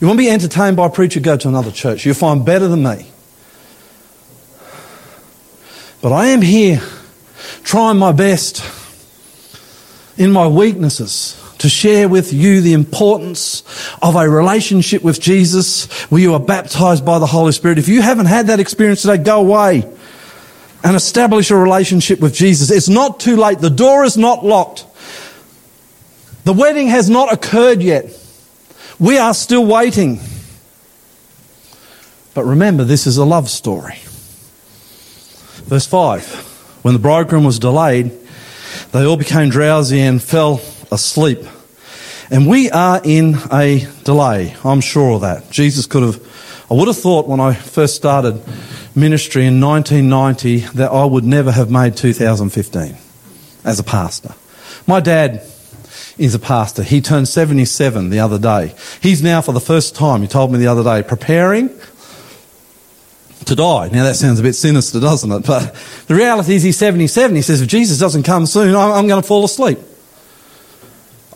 You 0.01 0.07
want 0.07 0.17
to 0.17 0.25
be 0.25 0.29
entertained 0.29 0.75
by 0.75 0.87
a 0.87 0.89
preacher, 0.89 1.19
go 1.19 1.37
to 1.37 1.47
another 1.47 1.71
church. 1.71 2.03
You'll 2.03 2.15
find 2.15 2.43
better 2.43 2.67
than 2.67 2.81
me. 2.81 3.05
But 6.01 6.13
I 6.13 6.25
am 6.29 6.41
here 6.41 6.81
trying 7.63 7.97
my 7.97 8.11
best 8.11 8.74
in 10.17 10.31
my 10.31 10.47
weaknesses 10.47 11.41
to 11.57 11.69
share 11.69 12.07
with 12.07 12.33
you 12.33 12.61
the 12.61 12.73
importance 12.73 13.63
of 14.01 14.15
a 14.15 14.29
relationship 14.29 15.03
with 15.03 15.19
Jesus 15.19 15.89
where 16.09 16.21
you 16.21 16.33
are 16.33 16.39
baptized 16.39 17.05
by 17.05 17.19
the 17.19 17.25
Holy 17.25 17.51
Spirit. 17.51 17.77
If 17.77 17.87
you 17.87 18.01
haven't 18.01 18.27
had 18.27 18.47
that 18.47 18.59
experience 18.59 19.01
today, 19.01 19.17
go 19.17 19.39
away 19.39 19.89
and 20.83 20.95
establish 20.95 21.51
a 21.51 21.55
relationship 21.55 22.19
with 22.19 22.33
Jesus. 22.33 22.71
It's 22.71 22.89
not 22.89 23.19
too 23.19 23.35
late. 23.35 23.59
The 23.59 23.69
door 23.69 24.03
is 24.03 24.17
not 24.17 24.45
locked. 24.45 24.85
The 26.43 26.53
wedding 26.53 26.87
has 26.87 27.09
not 27.09 27.33
occurred 27.33 27.81
yet. 27.81 28.05
We 28.99 29.17
are 29.17 29.33
still 29.33 29.65
waiting. 29.65 30.19
But 32.33 32.43
remember, 32.43 32.83
this 32.83 33.07
is 33.07 33.17
a 33.17 33.25
love 33.25 33.49
story. 33.49 33.95
Verse 35.65 35.87
5 35.87 36.79
When 36.83 36.93
the 36.93 36.99
bridegroom 36.99 37.43
was 37.43 37.57
delayed, 37.59 38.11
they 38.91 39.05
all 39.05 39.17
became 39.17 39.49
drowsy 39.49 39.99
and 40.01 40.21
fell 40.21 40.61
asleep. 40.91 41.39
And 42.31 42.47
we 42.47 42.71
are 42.71 43.01
in 43.03 43.35
a 43.51 43.87
delay. 44.03 44.55
I'm 44.63 44.81
sure 44.81 45.13
of 45.13 45.21
that. 45.21 45.51
Jesus 45.51 45.85
could 45.85 46.03
have, 46.03 46.65
I 46.71 46.73
would 46.73 46.87
have 46.87 46.97
thought 46.97 47.27
when 47.27 47.39
I 47.39 47.53
first 47.53 47.95
started 47.95 48.41
ministry 48.95 49.45
in 49.45 49.59
1990 49.59 50.77
that 50.77 50.91
I 50.91 51.05
would 51.05 51.23
never 51.23 51.51
have 51.51 51.69
made 51.69 51.97
2015 51.97 52.97
as 53.63 53.79
a 53.79 53.83
pastor. 53.83 54.33
My 54.87 54.99
dad 54.99 55.43
is 56.17 56.33
a 56.33 56.39
pastor. 56.39 56.81
He 56.83 57.01
turned 57.01 57.27
77 57.27 58.09
the 58.09 58.19
other 58.19 58.39
day. 58.39 58.73
He's 59.01 59.21
now, 59.21 59.41
for 59.41 59.51
the 59.51 59.59
first 59.59 59.95
time, 59.95 60.21
he 60.21 60.27
told 60.27 60.51
me 60.51 60.57
the 60.57 60.67
other 60.67 60.83
day, 60.83 61.07
preparing 61.07 61.69
to 63.45 63.55
die. 63.55 63.89
Now 63.89 64.03
that 64.03 64.15
sounds 64.15 64.39
a 64.39 64.43
bit 64.43 64.53
sinister, 64.53 64.99
doesn't 64.99 65.31
it? 65.31 65.45
But 65.45 65.75
the 66.07 66.15
reality 66.15 66.55
is 66.55 66.63
he's 66.63 66.77
77. 66.77 67.35
He 67.35 67.41
says, 67.41 67.61
if 67.61 67.67
Jesus 67.67 67.99
doesn't 67.99 68.23
come 68.23 68.45
soon, 68.45 68.75
I'm 68.75 69.07
going 69.07 69.21
to 69.21 69.27
fall 69.27 69.45
asleep. 69.45 69.79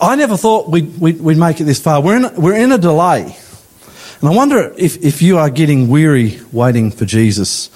I 0.02 0.15
never 0.15 0.38
thought 0.38 0.69
we'd, 0.69 1.00
we'd, 1.00 1.19
we'd 1.19 1.38
make 1.38 1.60
it 1.60 1.65
this 1.65 1.82
far. 1.82 2.02
We're 2.02 2.17
in, 2.17 2.41
we're 2.41 2.56
in 2.56 2.72
a 2.72 2.78
delay. 2.78 3.36
And 4.22 4.30
I 4.30 4.34
wonder 4.34 4.74
if, 4.78 5.04
if 5.04 5.22
you 5.22 5.38
are 5.38 5.50
getting 5.50 5.88
weary 5.88 6.39
waiting 6.52 6.91
for 6.91 7.06
Jesus. 7.06 7.69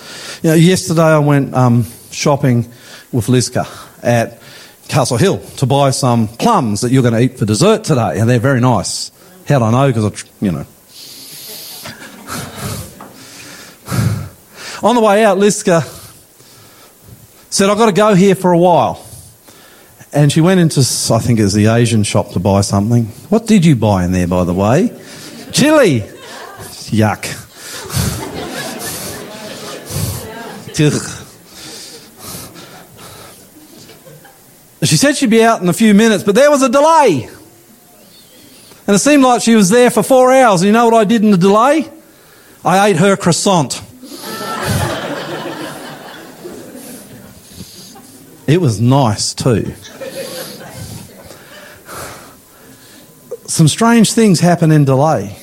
You 0.43 0.49
know, 0.49 0.55
yesterday 0.55 1.01
I 1.01 1.19
went 1.19 1.53
um, 1.53 1.85
shopping 2.11 2.71
with 3.11 3.27
Liska, 3.27 3.65
at 4.03 4.41
Castle 4.87 5.17
Hill 5.17 5.39
to 5.57 5.65
buy 5.65 5.91
some 5.91 6.27
plums 6.27 6.81
that 6.81 6.91
you're 6.91 7.01
going 7.01 7.13
to 7.13 7.21
eat 7.21 7.39
for 7.39 7.45
dessert 7.45 7.83
today, 7.83 8.19
and 8.19 8.29
they're 8.29 8.39
very 8.39 8.59
nice. 8.59 9.11
How 9.47 9.59
do 9.59 9.65
I 9.65 9.71
know? 9.71 9.87
Because 9.87 10.23
I, 10.23 10.45
you 10.45 10.51
know. 10.51 10.65
On 14.83 14.95
the 14.95 15.01
way 15.01 15.23
out, 15.23 15.37
Liska 15.37 15.81
said, 17.49 17.69
I've 17.69 17.77
got 17.77 17.85
to 17.85 17.93
go 17.93 18.13
here 18.15 18.35
for 18.35 18.51
a 18.51 18.57
while. 18.57 19.05
And 20.11 20.29
she 20.29 20.41
went 20.41 20.59
into, 20.59 20.81
I 20.81 21.19
think 21.19 21.39
it 21.39 21.43
was 21.43 21.53
the 21.53 21.67
Asian 21.67 22.03
shop 22.03 22.31
to 22.31 22.39
buy 22.39 22.59
something. 22.61 23.05
What 23.29 23.47
did 23.47 23.63
you 23.63 23.77
buy 23.77 24.03
in 24.03 24.11
there, 24.11 24.27
by 24.27 24.43
the 24.43 24.53
way? 24.53 24.89
Chili. 25.53 26.01
Yuck. 26.91 27.39
she 34.83 34.97
said 34.97 35.15
she'd 35.15 35.29
be 35.29 35.43
out 35.43 35.61
in 35.61 35.69
a 35.69 35.73
few 35.73 35.93
minutes, 35.93 36.23
but 36.23 36.35
there 36.35 36.49
was 36.51 36.61
a 36.61 36.69
delay. 36.69 37.29
And 38.85 38.95
it 38.95 38.99
seemed 38.99 39.23
like 39.23 39.41
she 39.41 39.55
was 39.55 39.69
there 39.69 39.89
for 39.89 40.03
four 40.03 40.33
hours. 40.33 40.61
And 40.61 40.67
you 40.67 40.73
know 40.73 40.85
what 40.85 40.95
I 40.95 41.05
did 41.05 41.23
in 41.23 41.31
the 41.31 41.37
delay? 41.37 41.89
I 42.65 42.89
ate 42.89 42.97
her 42.97 43.15
croissant. 43.15 43.81
It 48.47 48.59
was 48.59 48.79
nice 48.79 49.33
too. 49.33 49.73
some 53.53 53.67
strange 53.67 54.13
things 54.13 54.39
happen 54.39 54.71
in 54.71 54.83
delay. 54.83 55.37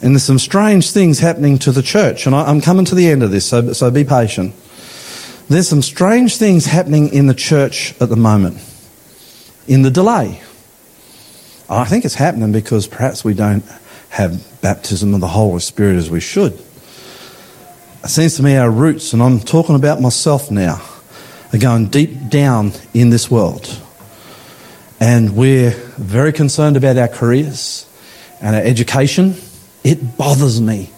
And 0.00 0.14
there's 0.14 0.24
some 0.24 0.38
strange 0.38 0.90
things 0.90 1.18
happening 1.18 1.58
to 1.60 1.72
the 1.72 1.82
church. 1.82 2.26
And 2.26 2.34
I, 2.34 2.50
am 2.50 2.60
coming 2.60 2.84
to 2.86 2.94
the 2.94 3.08
end 3.08 3.22
of 3.22 3.30
this, 3.30 3.46
so, 3.46 3.72
so 3.72 3.90
be 3.90 4.04
patient. 4.04 4.54
There's 5.48 5.68
some 5.68 5.82
strange 5.82 6.36
things 6.36 6.66
happening 6.66 7.08
in 7.12 7.26
the 7.26 7.34
church 7.34 7.94
at 8.00 8.08
the 8.08 8.16
moment, 8.16 8.58
in 9.66 9.82
the 9.82 9.90
delay. 9.90 10.42
I 11.70 11.84
think 11.84 12.04
it's 12.04 12.14
happening 12.14 12.52
because 12.52 12.86
perhaps 12.86 13.24
we 13.24 13.34
don't 13.34 13.64
have 14.10 14.60
baptism 14.60 15.14
of 15.14 15.20
the 15.20 15.28
Holy 15.28 15.60
Spirit 15.60 15.96
as 15.96 16.10
we 16.10 16.20
should. 16.20 16.52
It 18.04 18.08
seems 18.08 18.36
to 18.36 18.42
me 18.42 18.56
our 18.56 18.70
roots, 18.70 19.12
and 19.12 19.22
I'm 19.22 19.40
talking 19.40 19.74
about 19.74 20.00
myself 20.00 20.50
now, 20.50 20.82
are 21.52 21.58
going 21.58 21.86
deep 21.86 22.28
down 22.28 22.72
in 22.94 23.10
this 23.10 23.30
world. 23.30 23.80
And 25.00 25.36
we're 25.36 25.70
very 25.70 26.32
concerned 26.32 26.76
about 26.76 26.96
our 26.96 27.08
careers 27.08 27.86
and 28.40 28.56
our 28.56 28.62
education. 28.62 29.34
It 29.84 30.16
bothers 30.16 30.60
me 30.60 30.90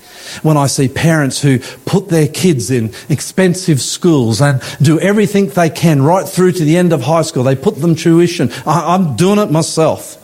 when 0.42 0.56
I 0.56 0.66
see 0.66 0.88
parents 0.88 1.40
who 1.40 1.58
put 1.84 2.08
their 2.08 2.28
kids 2.28 2.70
in 2.70 2.92
expensive 3.08 3.80
schools 3.80 4.40
and 4.40 4.62
do 4.80 4.98
everything 5.00 5.48
they 5.48 5.70
can 5.70 6.02
right 6.02 6.26
through 6.26 6.52
to 6.52 6.64
the 6.64 6.76
end 6.76 6.92
of 6.92 7.02
high 7.02 7.22
school. 7.22 7.42
They 7.42 7.56
put 7.56 7.76
them 7.76 7.94
tuition. 7.94 8.50
I, 8.66 8.94
am 8.94 9.16
doing 9.16 9.38
it 9.38 9.50
myself. 9.50 10.16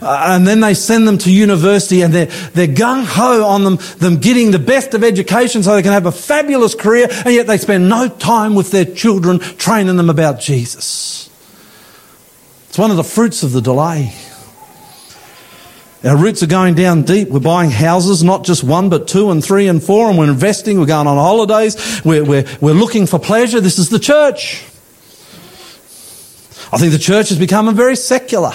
Uh, 0.00 0.26
and 0.28 0.46
then 0.46 0.60
they 0.60 0.74
send 0.74 1.06
them 1.06 1.18
to 1.18 1.32
university 1.32 2.02
and 2.02 2.12
they're, 2.12 2.26
they're 2.52 2.66
gung 2.66 3.04
ho 3.04 3.44
on 3.44 3.64
them, 3.64 3.78
them 3.98 4.18
getting 4.18 4.50
the 4.50 4.58
best 4.58 4.94
of 4.94 5.04
education 5.04 5.62
so 5.62 5.74
they 5.74 5.82
can 5.82 5.92
have 5.92 6.06
a 6.06 6.12
fabulous 6.12 6.74
career 6.74 7.08
and 7.10 7.34
yet 7.34 7.46
they 7.46 7.58
spend 7.58 7.88
no 7.88 8.08
time 8.08 8.54
with 8.54 8.70
their 8.70 8.84
children 8.84 9.38
training 9.38 9.96
them 9.96 10.10
about 10.10 10.40
Jesus. 10.40 11.30
It's 12.68 12.78
one 12.78 12.90
of 12.90 12.96
the 12.96 13.04
fruits 13.04 13.42
of 13.42 13.52
the 13.52 13.60
delay. 13.60 14.14
Our 16.04 16.16
roots 16.16 16.42
are 16.42 16.46
going 16.46 16.74
down 16.74 17.02
deep. 17.02 17.28
We're 17.28 17.40
buying 17.40 17.70
houses, 17.70 18.22
not 18.22 18.44
just 18.44 18.62
one, 18.62 18.90
but 18.90 19.08
two 19.08 19.30
and 19.30 19.42
three 19.42 19.68
and 19.68 19.82
four, 19.82 20.10
and 20.10 20.18
we're 20.18 20.28
investing. 20.28 20.78
We're 20.78 20.84
going 20.84 21.06
on 21.06 21.16
holidays. 21.16 22.02
We're, 22.04 22.24
we're, 22.24 22.44
we're 22.60 22.74
looking 22.74 23.06
for 23.06 23.18
pleasure. 23.18 23.58
This 23.58 23.78
is 23.78 23.88
the 23.88 23.98
church. 23.98 24.62
I 26.72 26.76
think 26.76 26.92
the 26.92 26.98
church 26.98 27.30
has 27.30 27.38
become 27.38 27.68
a 27.68 27.72
very 27.72 27.96
secular. 27.96 28.52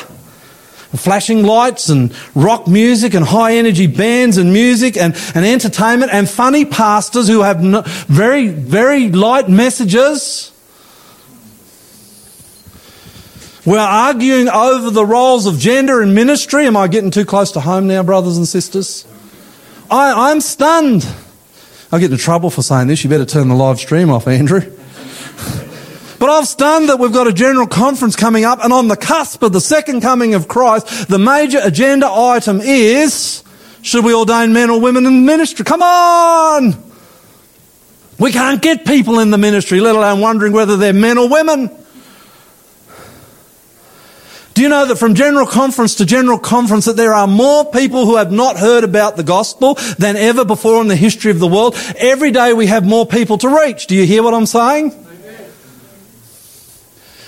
Flashing 0.95 1.43
lights 1.43 1.89
and 1.89 2.13
rock 2.33 2.67
music 2.67 3.13
and 3.13 3.23
high 3.23 3.57
energy 3.57 3.85
bands 3.85 4.37
and 4.37 4.51
music 4.51 4.97
and, 4.97 5.15
and 5.35 5.45
entertainment 5.45 6.11
and 6.11 6.27
funny 6.27 6.65
pastors 6.65 7.27
who 7.27 7.41
have 7.41 7.63
no, 7.63 7.83
very, 8.07 8.47
very 8.47 9.09
light 9.09 9.47
messages. 9.47 10.51
We're 13.65 13.77
arguing 13.77 14.49
over 14.49 14.89
the 14.89 15.05
roles 15.05 15.45
of 15.45 15.59
gender 15.59 16.01
in 16.01 16.15
ministry. 16.15 16.65
Am 16.65 16.75
I 16.75 16.87
getting 16.87 17.11
too 17.11 17.25
close 17.25 17.51
to 17.51 17.59
home 17.59 17.87
now, 17.87 18.01
brothers 18.01 18.37
and 18.37 18.47
sisters? 18.47 19.05
I, 19.91 20.31
I'm 20.31 20.41
stunned. 20.41 21.07
I'll 21.91 21.99
get 21.99 22.11
into 22.11 22.23
trouble 22.23 22.49
for 22.49 22.63
saying 22.63 22.87
this. 22.87 23.03
You 23.03 23.11
better 23.11 23.25
turn 23.25 23.47
the 23.47 23.55
live 23.55 23.79
stream 23.79 24.09
off, 24.09 24.27
Andrew. 24.27 24.78
But 26.19 26.29
I've 26.29 26.47
stunned 26.47 26.89
that 26.89 26.99
we've 26.99 27.13
got 27.13 27.27
a 27.27 27.33
general 27.33 27.65
conference 27.65 28.17
coming 28.17 28.43
up, 28.43 28.63
and 28.63 28.73
on 28.73 28.89
the 28.89 28.97
cusp 28.97 29.41
of 29.41 29.53
the 29.53 29.61
second 29.61 30.01
coming 30.01 30.33
of 30.33 30.49
Christ, 30.49 31.07
the 31.07 31.17
major 31.17 31.59
agenda 31.63 32.11
item 32.11 32.59
is 32.61 33.43
should 33.81 34.03
we 34.03 34.13
ordain 34.13 34.51
men 34.51 34.69
or 34.69 34.81
women 34.81 35.05
in 35.05 35.25
ministry? 35.25 35.63
Come 35.63 35.81
on! 35.81 36.83
We 38.19 38.33
can't 38.33 38.61
get 38.61 38.85
people 38.85 39.19
in 39.19 39.31
the 39.31 39.37
ministry, 39.37 39.79
let 39.79 39.95
alone 39.95 40.19
wondering 40.19 40.51
whether 40.51 40.75
they're 40.75 40.91
men 40.91 41.17
or 41.17 41.29
women. 41.29 41.71
Do 44.55 44.63
you 44.63 44.67
know 44.67 44.85
that 44.87 44.97
from 44.97 45.15
general 45.15 45.47
conference 45.47 45.95
to 45.95 46.05
general 46.05 46.37
conference 46.37 46.83
that 46.83 46.97
there 46.97 47.13
are 47.13 47.27
more 47.27 47.71
people 47.71 48.05
who 48.05 48.17
have 48.17 48.29
not 48.29 48.57
heard 48.57 48.83
about 48.83 49.15
the 49.15 49.23
gospel 49.23 49.75
than 49.97 50.17
ever 50.17 50.43
before 50.43 50.81
in 50.81 50.89
the 50.89 50.97
history 50.97 51.31
of 51.31 51.39
the 51.39 51.47
world? 51.47 51.77
Every 51.97 52.31
day 52.31 52.51
we 52.51 52.65
have 52.65 52.85
more 52.85 53.05
people 53.05 53.37
to 53.37 53.47
reach. 53.47 53.87
Do 53.87 53.95
you 53.95 54.05
hear 54.05 54.21
what 54.21 54.33
I'm 54.33 54.45
saying? 54.45 55.05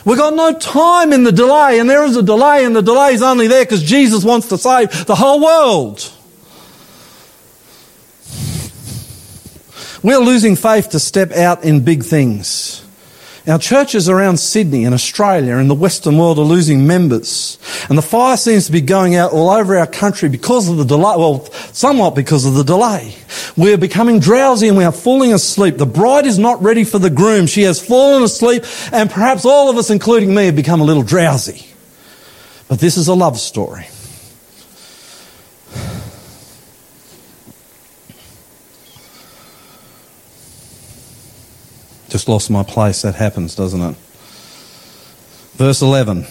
We've 0.03 0.17
got 0.17 0.33
no 0.33 0.57
time 0.57 1.13
in 1.13 1.23
the 1.23 1.31
delay, 1.31 1.79
and 1.79 1.89
there 1.89 2.03
is 2.03 2.15
a 2.15 2.23
delay, 2.23 2.65
and 2.65 2.75
the 2.75 2.81
delay 2.81 3.13
is 3.13 3.21
only 3.21 3.47
there 3.47 3.63
because 3.63 3.83
Jesus 3.83 4.23
wants 4.23 4.49
to 4.49 4.57
save 4.57 5.05
the 5.05 5.15
whole 5.15 5.41
world. 5.41 6.11
We're 10.03 10.17
losing 10.17 10.55
faith 10.55 10.89
to 10.89 10.99
step 10.99 11.31
out 11.31 11.63
in 11.63 11.81
big 11.81 12.03
things. 12.03 12.83
Our 13.47 13.59
churches 13.59 14.07
around 14.07 14.37
Sydney 14.37 14.83
and 14.85 14.93
Australia 14.93 15.57
and 15.57 15.69
the 15.69 15.75
Western 15.75 16.17
world 16.17 16.37
are 16.37 16.43
losing 16.43 16.85
members. 16.85 17.57
And 17.89 17.97
the 17.97 18.03
fire 18.03 18.37
seems 18.37 18.67
to 18.67 18.71
be 18.71 18.81
going 18.81 19.15
out 19.15 19.31
all 19.31 19.49
over 19.49 19.77
our 19.77 19.87
country 19.87 20.29
because 20.29 20.69
of 20.69 20.77
the 20.77 20.85
delay. 20.85 21.15
Well, 21.17 21.51
somewhat 21.73 22.15
because 22.15 22.45
of 22.45 22.53
the 22.53 22.63
delay. 22.63 23.15
We're 23.57 23.77
becoming 23.77 24.19
drowsy 24.19 24.67
and 24.67 24.77
we 24.77 24.83
are 24.83 24.91
falling 24.91 25.33
asleep. 25.33 25.77
The 25.77 25.85
bride 25.85 26.25
is 26.25 26.39
not 26.39 26.61
ready 26.61 26.83
for 26.83 26.99
the 26.99 27.09
groom. 27.09 27.47
She 27.47 27.63
has 27.63 27.85
fallen 27.85 28.23
asleep 28.23 28.63
and 28.91 29.09
perhaps 29.09 29.45
all 29.45 29.69
of 29.69 29.77
us, 29.77 29.89
including 29.89 30.33
me, 30.33 30.45
have 30.45 30.55
become 30.55 30.81
a 30.81 30.85
little 30.85 31.03
drowsy. 31.03 31.67
But 32.67 32.79
this 32.79 32.97
is 32.97 33.07
a 33.07 33.13
love 33.13 33.39
story. 33.39 33.87
Just 42.09 42.27
lost 42.27 42.49
my 42.49 42.63
place. 42.63 43.03
That 43.03 43.15
happens, 43.15 43.55
doesn't 43.55 43.81
it? 43.81 43.95
Verse 45.53 45.81
11. 45.81 46.25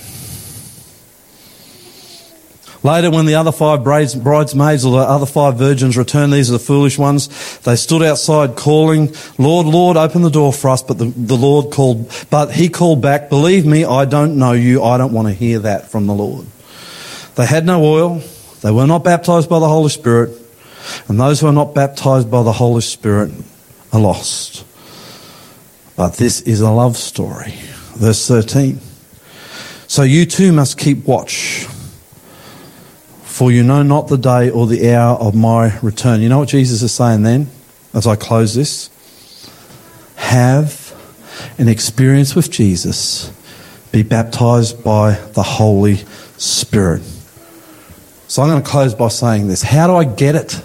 Later, 2.82 3.10
when 3.10 3.26
the 3.26 3.34
other 3.34 3.52
five 3.52 3.84
bridesmaids 3.84 4.84
or 4.84 4.92
the 4.92 5.04
other 5.04 5.26
five 5.26 5.56
virgins 5.56 5.98
returned, 5.98 6.32
these 6.32 6.48
are 6.48 6.54
the 6.54 6.58
foolish 6.58 6.98
ones, 6.98 7.58
they 7.58 7.76
stood 7.76 8.02
outside 8.02 8.56
calling, 8.56 9.14
Lord, 9.36 9.66
Lord, 9.66 9.98
open 9.98 10.22
the 10.22 10.30
door 10.30 10.52
for 10.52 10.70
us. 10.70 10.82
But 10.82 10.96
the, 10.96 11.06
the 11.06 11.36
Lord 11.36 11.72
called, 11.72 12.10
but 12.30 12.52
he 12.52 12.70
called 12.70 13.02
back, 13.02 13.28
believe 13.28 13.66
me, 13.66 13.84
I 13.84 14.06
don't 14.06 14.38
know 14.38 14.52
you. 14.52 14.82
I 14.82 14.96
don't 14.96 15.12
want 15.12 15.28
to 15.28 15.34
hear 15.34 15.58
that 15.60 15.90
from 15.90 16.06
the 16.06 16.14
Lord. 16.14 16.46
They 17.34 17.46
had 17.46 17.66
no 17.66 17.84
oil. 17.84 18.22
They 18.62 18.70
were 18.70 18.86
not 18.86 19.04
baptized 19.04 19.48
by 19.48 19.58
the 19.58 19.68
Holy 19.68 19.90
Spirit. 19.90 20.36
And 21.08 21.20
those 21.20 21.40
who 21.40 21.46
are 21.46 21.52
not 21.52 21.74
baptized 21.74 22.30
by 22.30 22.42
the 22.42 22.52
Holy 22.52 22.80
Spirit 22.80 23.30
are 23.92 24.00
lost. 24.00 24.64
But 25.96 26.14
this 26.14 26.40
is 26.42 26.60
a 26.60 26.70
love 26.70 26.96
story. 26.96 27.54
Verse 27.94 28.26
13. 28.26 28.80
So 29.86 30.02
you 30.02 30.24
too 30.24 30.52
must 30.52 30.78
keep 30.78 31.04
watch, 31.04 31.66
for 33.40 33.50
you 33.50 33.62
know 33.62 33.82
not 33.82 34.08
the 34.08 34.18
day 34.18 34.50
or 34.50 34.66
the 34.66 34.92
hour 34.92 35.16
of 35.16 35.34
my 35.34 35.78
return. 35.78 36.20
You 36.20 36.28
know 36.28 36.40
what 36.40 36.50
Jesus 36.50 36.82
is 36.82 36.92
saying 36.92 37.22
then, 37.22 37.48
as 37.94 38.06
I 38.06 38.14
close 38.14 38.54
this? 38.54 38.90
Have 40.16 40.94
an 41.56 41.66
experience 41.66 42.34
with 42.34 42.50
Jesus, 42.50 43.32
be 43.92 44.02
baptized 44.02 44.84
by 44.84 45.12
the 45.12 45.42
Holy 45.42 45.96
Spirit. 46.36 47.00
So 48.28 48.42
I'm 48.42 48.50
going 48.50 48.62
to 48.62 48.68
close 48.68 48.94
by 48.94 49.08
saying 49.08 49.48
this. 49.48 49.62
How 49.62 49.86
do 49.86 49.96
I 49.96 50.04
get 50.04 50.34
it? 50.34 50.62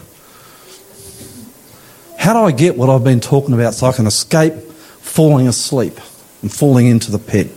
How 2.19 2.33
do 2.33 2.39
I 2.39 2.51
get 2.51 2.75
what 2.75 2.89
I've 2.89 3.05
been 3.05 3.21
talking 3.21 3.53
about 3.53 3.73
so 3.73 3.87
I 3.87 3.93
can 3.93 4.05
escape 4.05 4.53
falling 4.99 5.47
asleep 5.47 5.97
and 6.41 6.51
falling 6.51 6.87
into 6.87 7.09
the 7.09 7.19
pit. 7.19 7.47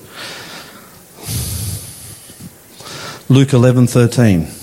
Luke 3.28 3.48
11:13 3.48 4.57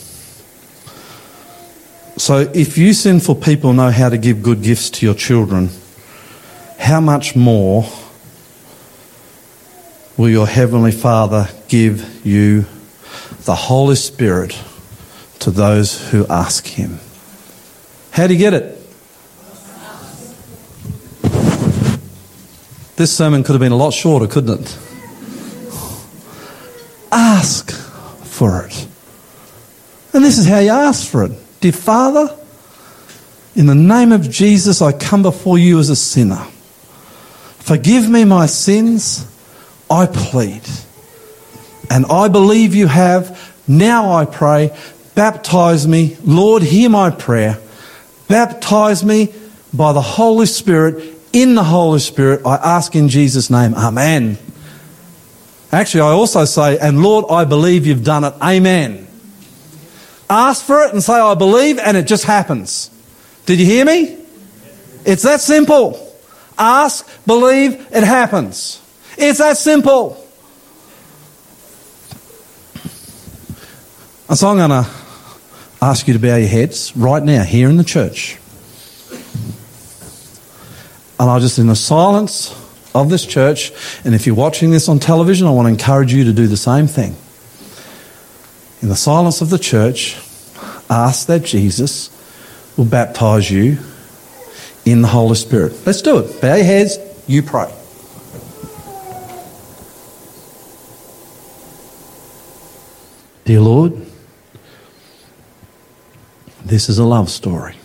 So 2.18 2.50
if 2.54 2.78
you 2.78 2.94
sinful 2.94 3.36
people 3.36 3.74
know 3.74 3.92
how 3.92 4.10
to 4.10 4.18
give 4.18 4.42
good 4.42 4.62
gifts 4.62 4.90
to 4.92 5.06
your 5.06 5.16
children 5.16 5.70
how 6.86 7.02
much 7.02 7.36
more 7.36 7.84
will 10.18 10.30
your 10.30 10.48
Heavenly 10.48 10.92
Father 10.92 11.50
give 11.68 12.26
you 12.26 12.66
the 13.46 13.56
Holy 13.56 13.96
Spirit 13.96 14.60
to 15.40 15.52
those 15.52 16.12
who 16.12 16.28
ask 16.28 16.68
Him. 16.68 17.00
How 18.12 18.28
do 18.28 18.34
you 18.34 18.40
get 18.40 18.54
it? 18.54 18.72
This 22.98 23.16
sermon 23.16 23.44
could 23.44 23.54
have 23.54 23.60
been 23.60 23.74
a 23.74 23.78
lot 23.78 23.92
shorter, 23.92 24.28
couldn't 24.28 24.62
it? 24.62 24.78
Ask 27.12 27.72
for 27.72 28.66
it. 28.66 28.88
And 30.14 30.24
this 30.24 30.38
is 30.38 30.48
how 30.48 30.60
you 30.60 30.70
ask 30.70 31.10
for 31.10 31.26
it. 31.26 31.32
Dear 31.66 31.72
Father, 31.72 32.38
in 33.56 33.66
the 33.66 33.74
name 33.74 34.12
of 34.12 34.30
Jesus, 34.30 34.84
I 34.84 34.92
come 34.92 35.24
before 35.24 35.58
you 35.58 35.80
as 35.80 35.90
a 35.90 35.96
sinner. 35.96 36.46
Forgive 37.58 38.08
me 38.08 38.24
my 38.24 38.46
sins, 38.46 39.26
I 39.90 40.06
plead. 40.06 40.62
And 41.90 42.06
I 42.06 42.28
believe 42.28 42.76
you 42.76 42.86
have. 42.86 43.52
Now 43.68 44.14
I 44.14 44.26
pray, 44.26 44.78
baptize 45.16 45.88
me. 45.88 46.18
Lord, 46.24 46.62
hear 46.62 46.88
my 46.88 47.10
prayer. 47.10 47.58
Baptize 48.28 49.04
me 49.04 49.34
by 49.74 49.92
the 49.92 50.04
Holy 50.04 50.46
Spirit. 50.46 51.18
In 51.34 51.56
the 51.56 51.64
Holy 51.64 52.00
Spirit, 52.00 52.46
I 52.46 52.58
ask 52.58 52.96
in 52.96 53.10
Jesus' 53.10 53.50
name. 53.50 53.74
Amen. 53.74 54.38
Actually, 55.72 56.02
I 56.02 56.12
also 56.12 56.46
say, 56.46 56.78
and 56.78 57.02
Lord, 57.02 57.26
I 57.32 57.44
believe 57.44 57.88
you've 57.88 58.04
done 58.04 58.24
it. 58.24 58.36
Amen. 58.40 59.05
Ask 60.30 60.66
for 60.66 60.84
it 60.84 60.94
and 60.94 61.04
say, 61.04 61.14
I 61.14 61.36
believe, 61.36 61.78
and 61.80 61.96
it 61.96 62.08
just 62.08 62.24
happens. 62.24 62.90
Did 63.46 63.60
you 63.60 63.66
hear 63.66 63.86
me? 63.86 64.18
It's 65.06 65.24
that 65.24 65.42
simple. 65.42 66.02
Ask, 66.58 67.08
believe, 67.28 67.88
it 67.92 68.04
happens. 68.04 68.82
It's 69.18 69.40
that 69.40 69.58
simple. 69.58 70.22
And 74.28 74.38
so 74.38 74.50
I'm 74.50 74.58
going 74.58 74.70
to 74.72 74.90
ask 75.82 76.08
you 76.08 76.14
to 76.14 76.20
bow 76.20 76.36
your 76.36 76.48
heads 76.48 76.98
right 76.98 77.22
now 77.22 77.44
here 77.44 77.70
in 77.70 77.78
the 77.78 77.84
church. 77.84 78.40
And 81.20 81.30
I'll 81.30 81.40
just, 81.40 81.60
in 81.60 81.68
the 81.68 81.76
silence 81.76 82.54
of 82.96 83.10
this 83.10 83.26
church, 83.26 83.72
and 84.04 84.16
if 84.16 84.26
you're 84.26 84.36
watching 84.36 84.72
this 84.72 84.90
on 84.90 85.00
television, 85.00 85.46
I 85.48 85.52
want 85.52 85.68
to 85.68 85.70
encourage 85.70 86.12
you 86.12 86.24
to 86.26 86.34
do 86.34 86.48
the 86.48 86.58
same 86.58 86.88
thing. 86.88 87.16
In 88.86 88.90
the 88.90 88.96
silence 88.96 89.42
of 89.42 89.50
the 89.50 89.58
church, 89.58 90.16
ask 90.92 91.26
that 91.26 91.44
Jesus 91.44 92.12
will 92.78 92.86
baptize 92.86 93.50
you 93.50 93.80
in 94.86 95.02
the 95.02 95.08
Holy 95.08 95.34
Spirit. 95.34 95.74
Let's 95.88 96.04
do 96.04 96.20
it. 96.20 96.40
Bow 96.40 96.54
your 96.54 96.64
heads, 96.64 97.00
you 97.26 97.42
pray. 97.42 97.74
Dear 103.46 103.62
Lord, 103.62 104.06
this 106.64 106.88
is 106.88 107.00
a 107.00 107.06
love 107.06 107.32
story. 107.32 107.78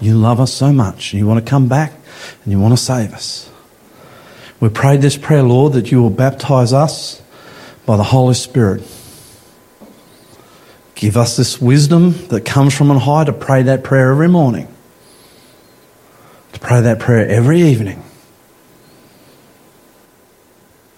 You 0.00 0.16
love 0.16 0.40
us 0.40 0.52
so 0.52 0.72
much, 0.72 1.12
and 1.12 1.20
you 1.20 1.28
want 1.28 1.46
to 1.46 1.48
come 1.48 1.68
back 1.68 1.92
and 2.42 2.52
you 2.52 2.58
want 2.58 2.76
to 2.76 2.84
save 2.84 3.14
us. 3.14 3.48
We 4.58 4.68
prayed 4.68 5.00
this 5.00 5.16
prayer, 5.16 5.44
Lord, 5.44 5.74
that 5.74 5.92
you 5.92 6.02
will 6.02 6.10
baptize 6.10 6.72
us 6.72 7.20
by 7.86 7.96
the 7.96 8.02
Holy 8.02 8.34
Spirit. 8.34 8.82
Give 10.94 11.16
us 11.16 11.36
this 11.36 11.60
wisdom 11.60 12.12
that 12.28 12.44
comes 12.44 12.74
from 12.74 12.90
on 12.90 12.98
high 12.98 13.24
to 13.24 13.32
pray 13.32 13.62
that 13.64 13.84
prayer 13.84 14.12
every 14.12 14.28
morning, 14.28 14.68
to 16.52 16.60
pray 16.60 16.80
that 16.80 16.98
prayer 16.98 17.28
every 17.28 17.62
evening. 17.62 18.02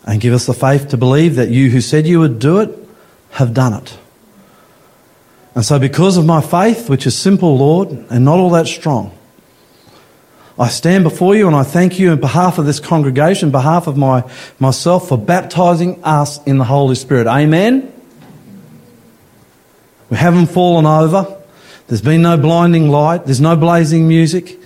And 0.05 0.21
give 0.21 0.35
us 0.35 0.47
the 0.47 0.55
faith 0.55 0.89
to 0.89 0.97
believe 0.97 1.35
that 1.37 1.49
you 1.49 1.71
who 1.71 1.81
said 1.81 2.07
you 2.07 2.21
would 2.21 2.39
do 2.39 2.61
it 2.61 2.71
have 3.31 3.53
done 3.53 3.75
it. 3.75 3.99
And 5.57 5.65
so, 5.65 5.79
because 5.79 6.17
of 6.17 6.27
my 6.27 6.41
faith, 6.41 6.89
which 6.89 7.07
is 7.07 7.17
simple, 7.17 7.57
Lord, 7.57 7.89
and 8.11 8.25
not 8.25 8.39
all 8.39 8.51
that 8.51 8.67
strong, 8.67 9.17
I 10.59 10.69
stand 10.69 11.05
before 11.05 11.35
you 11.35 11.47
and 11.47 11.55
I 11.55 11.65
thank 11.65 11.99
you 11.99 12.11
on 12.11 12.21
behalf 12.21 12.59
of 12.59 12.65
this 12.65 12.81
congregation, 12.81 13.51
behalf 13.51 13.87
of 13.87 13.97
my, 13.97 14.25
myself, 14.59 15.09
for 15.09 15.19
baptizing 15.19 16.03
us 16.03 16.43
in 16.45 16.57
the 16.57 16.65
Holy 16.65 16.95
Spirit. 16.95 17.27
Amen. 17.27 17.93
We 20.09 20.17
haven't 20.17 20.47
fallen 20.47 20.87
over. 20.87 21.43
There's 21.89 22.01
been 22.01 22.23
no 22.23 22.39
blinding 22.39 22.89
light. 22.89 23.27
There's 23.27 23.41
no 23.41 23.55
blazing 23.55 24.09
music. 24.09 24.59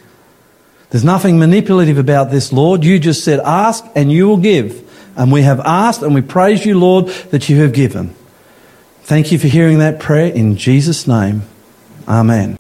There's 0.91 1.05
nothing 1.05 1.39
manipulative 1.39 1.99
about 1.99 2.31
this, 2.31 2.53
Lord. 2.53 2.85
You 2.85 2.99
just 2.99 3.25
said, 3.25 3.41
ask 3.41 3.85
and 3.97 4.13
you 4.13 4.29
will 4.29 4.37
give. 4.37 4.87
And 5.17 5.33
we 5.33 5.43
have 5.43 5.61
asked 5.61 6.03
and 6.03 6.15
we 6.15 6.21
praise 6.21 6.65
you, 6.65 6.79
Lord, 6.79 7.09
that 7.31 7.49
you 7.49 7.61
have 7.63 7.73
given. 7.73 8.15
Thank 9.03 9.33
you 9.33 9.41
for 9.41 9.49
hearing 9.49 9.79
that 9.81 9.99
prayer 9.99 10.33
in 10.33 10.57
Jesus' 10.57 11.09
name. 11.09 11.43
Amen. 12.07 12.60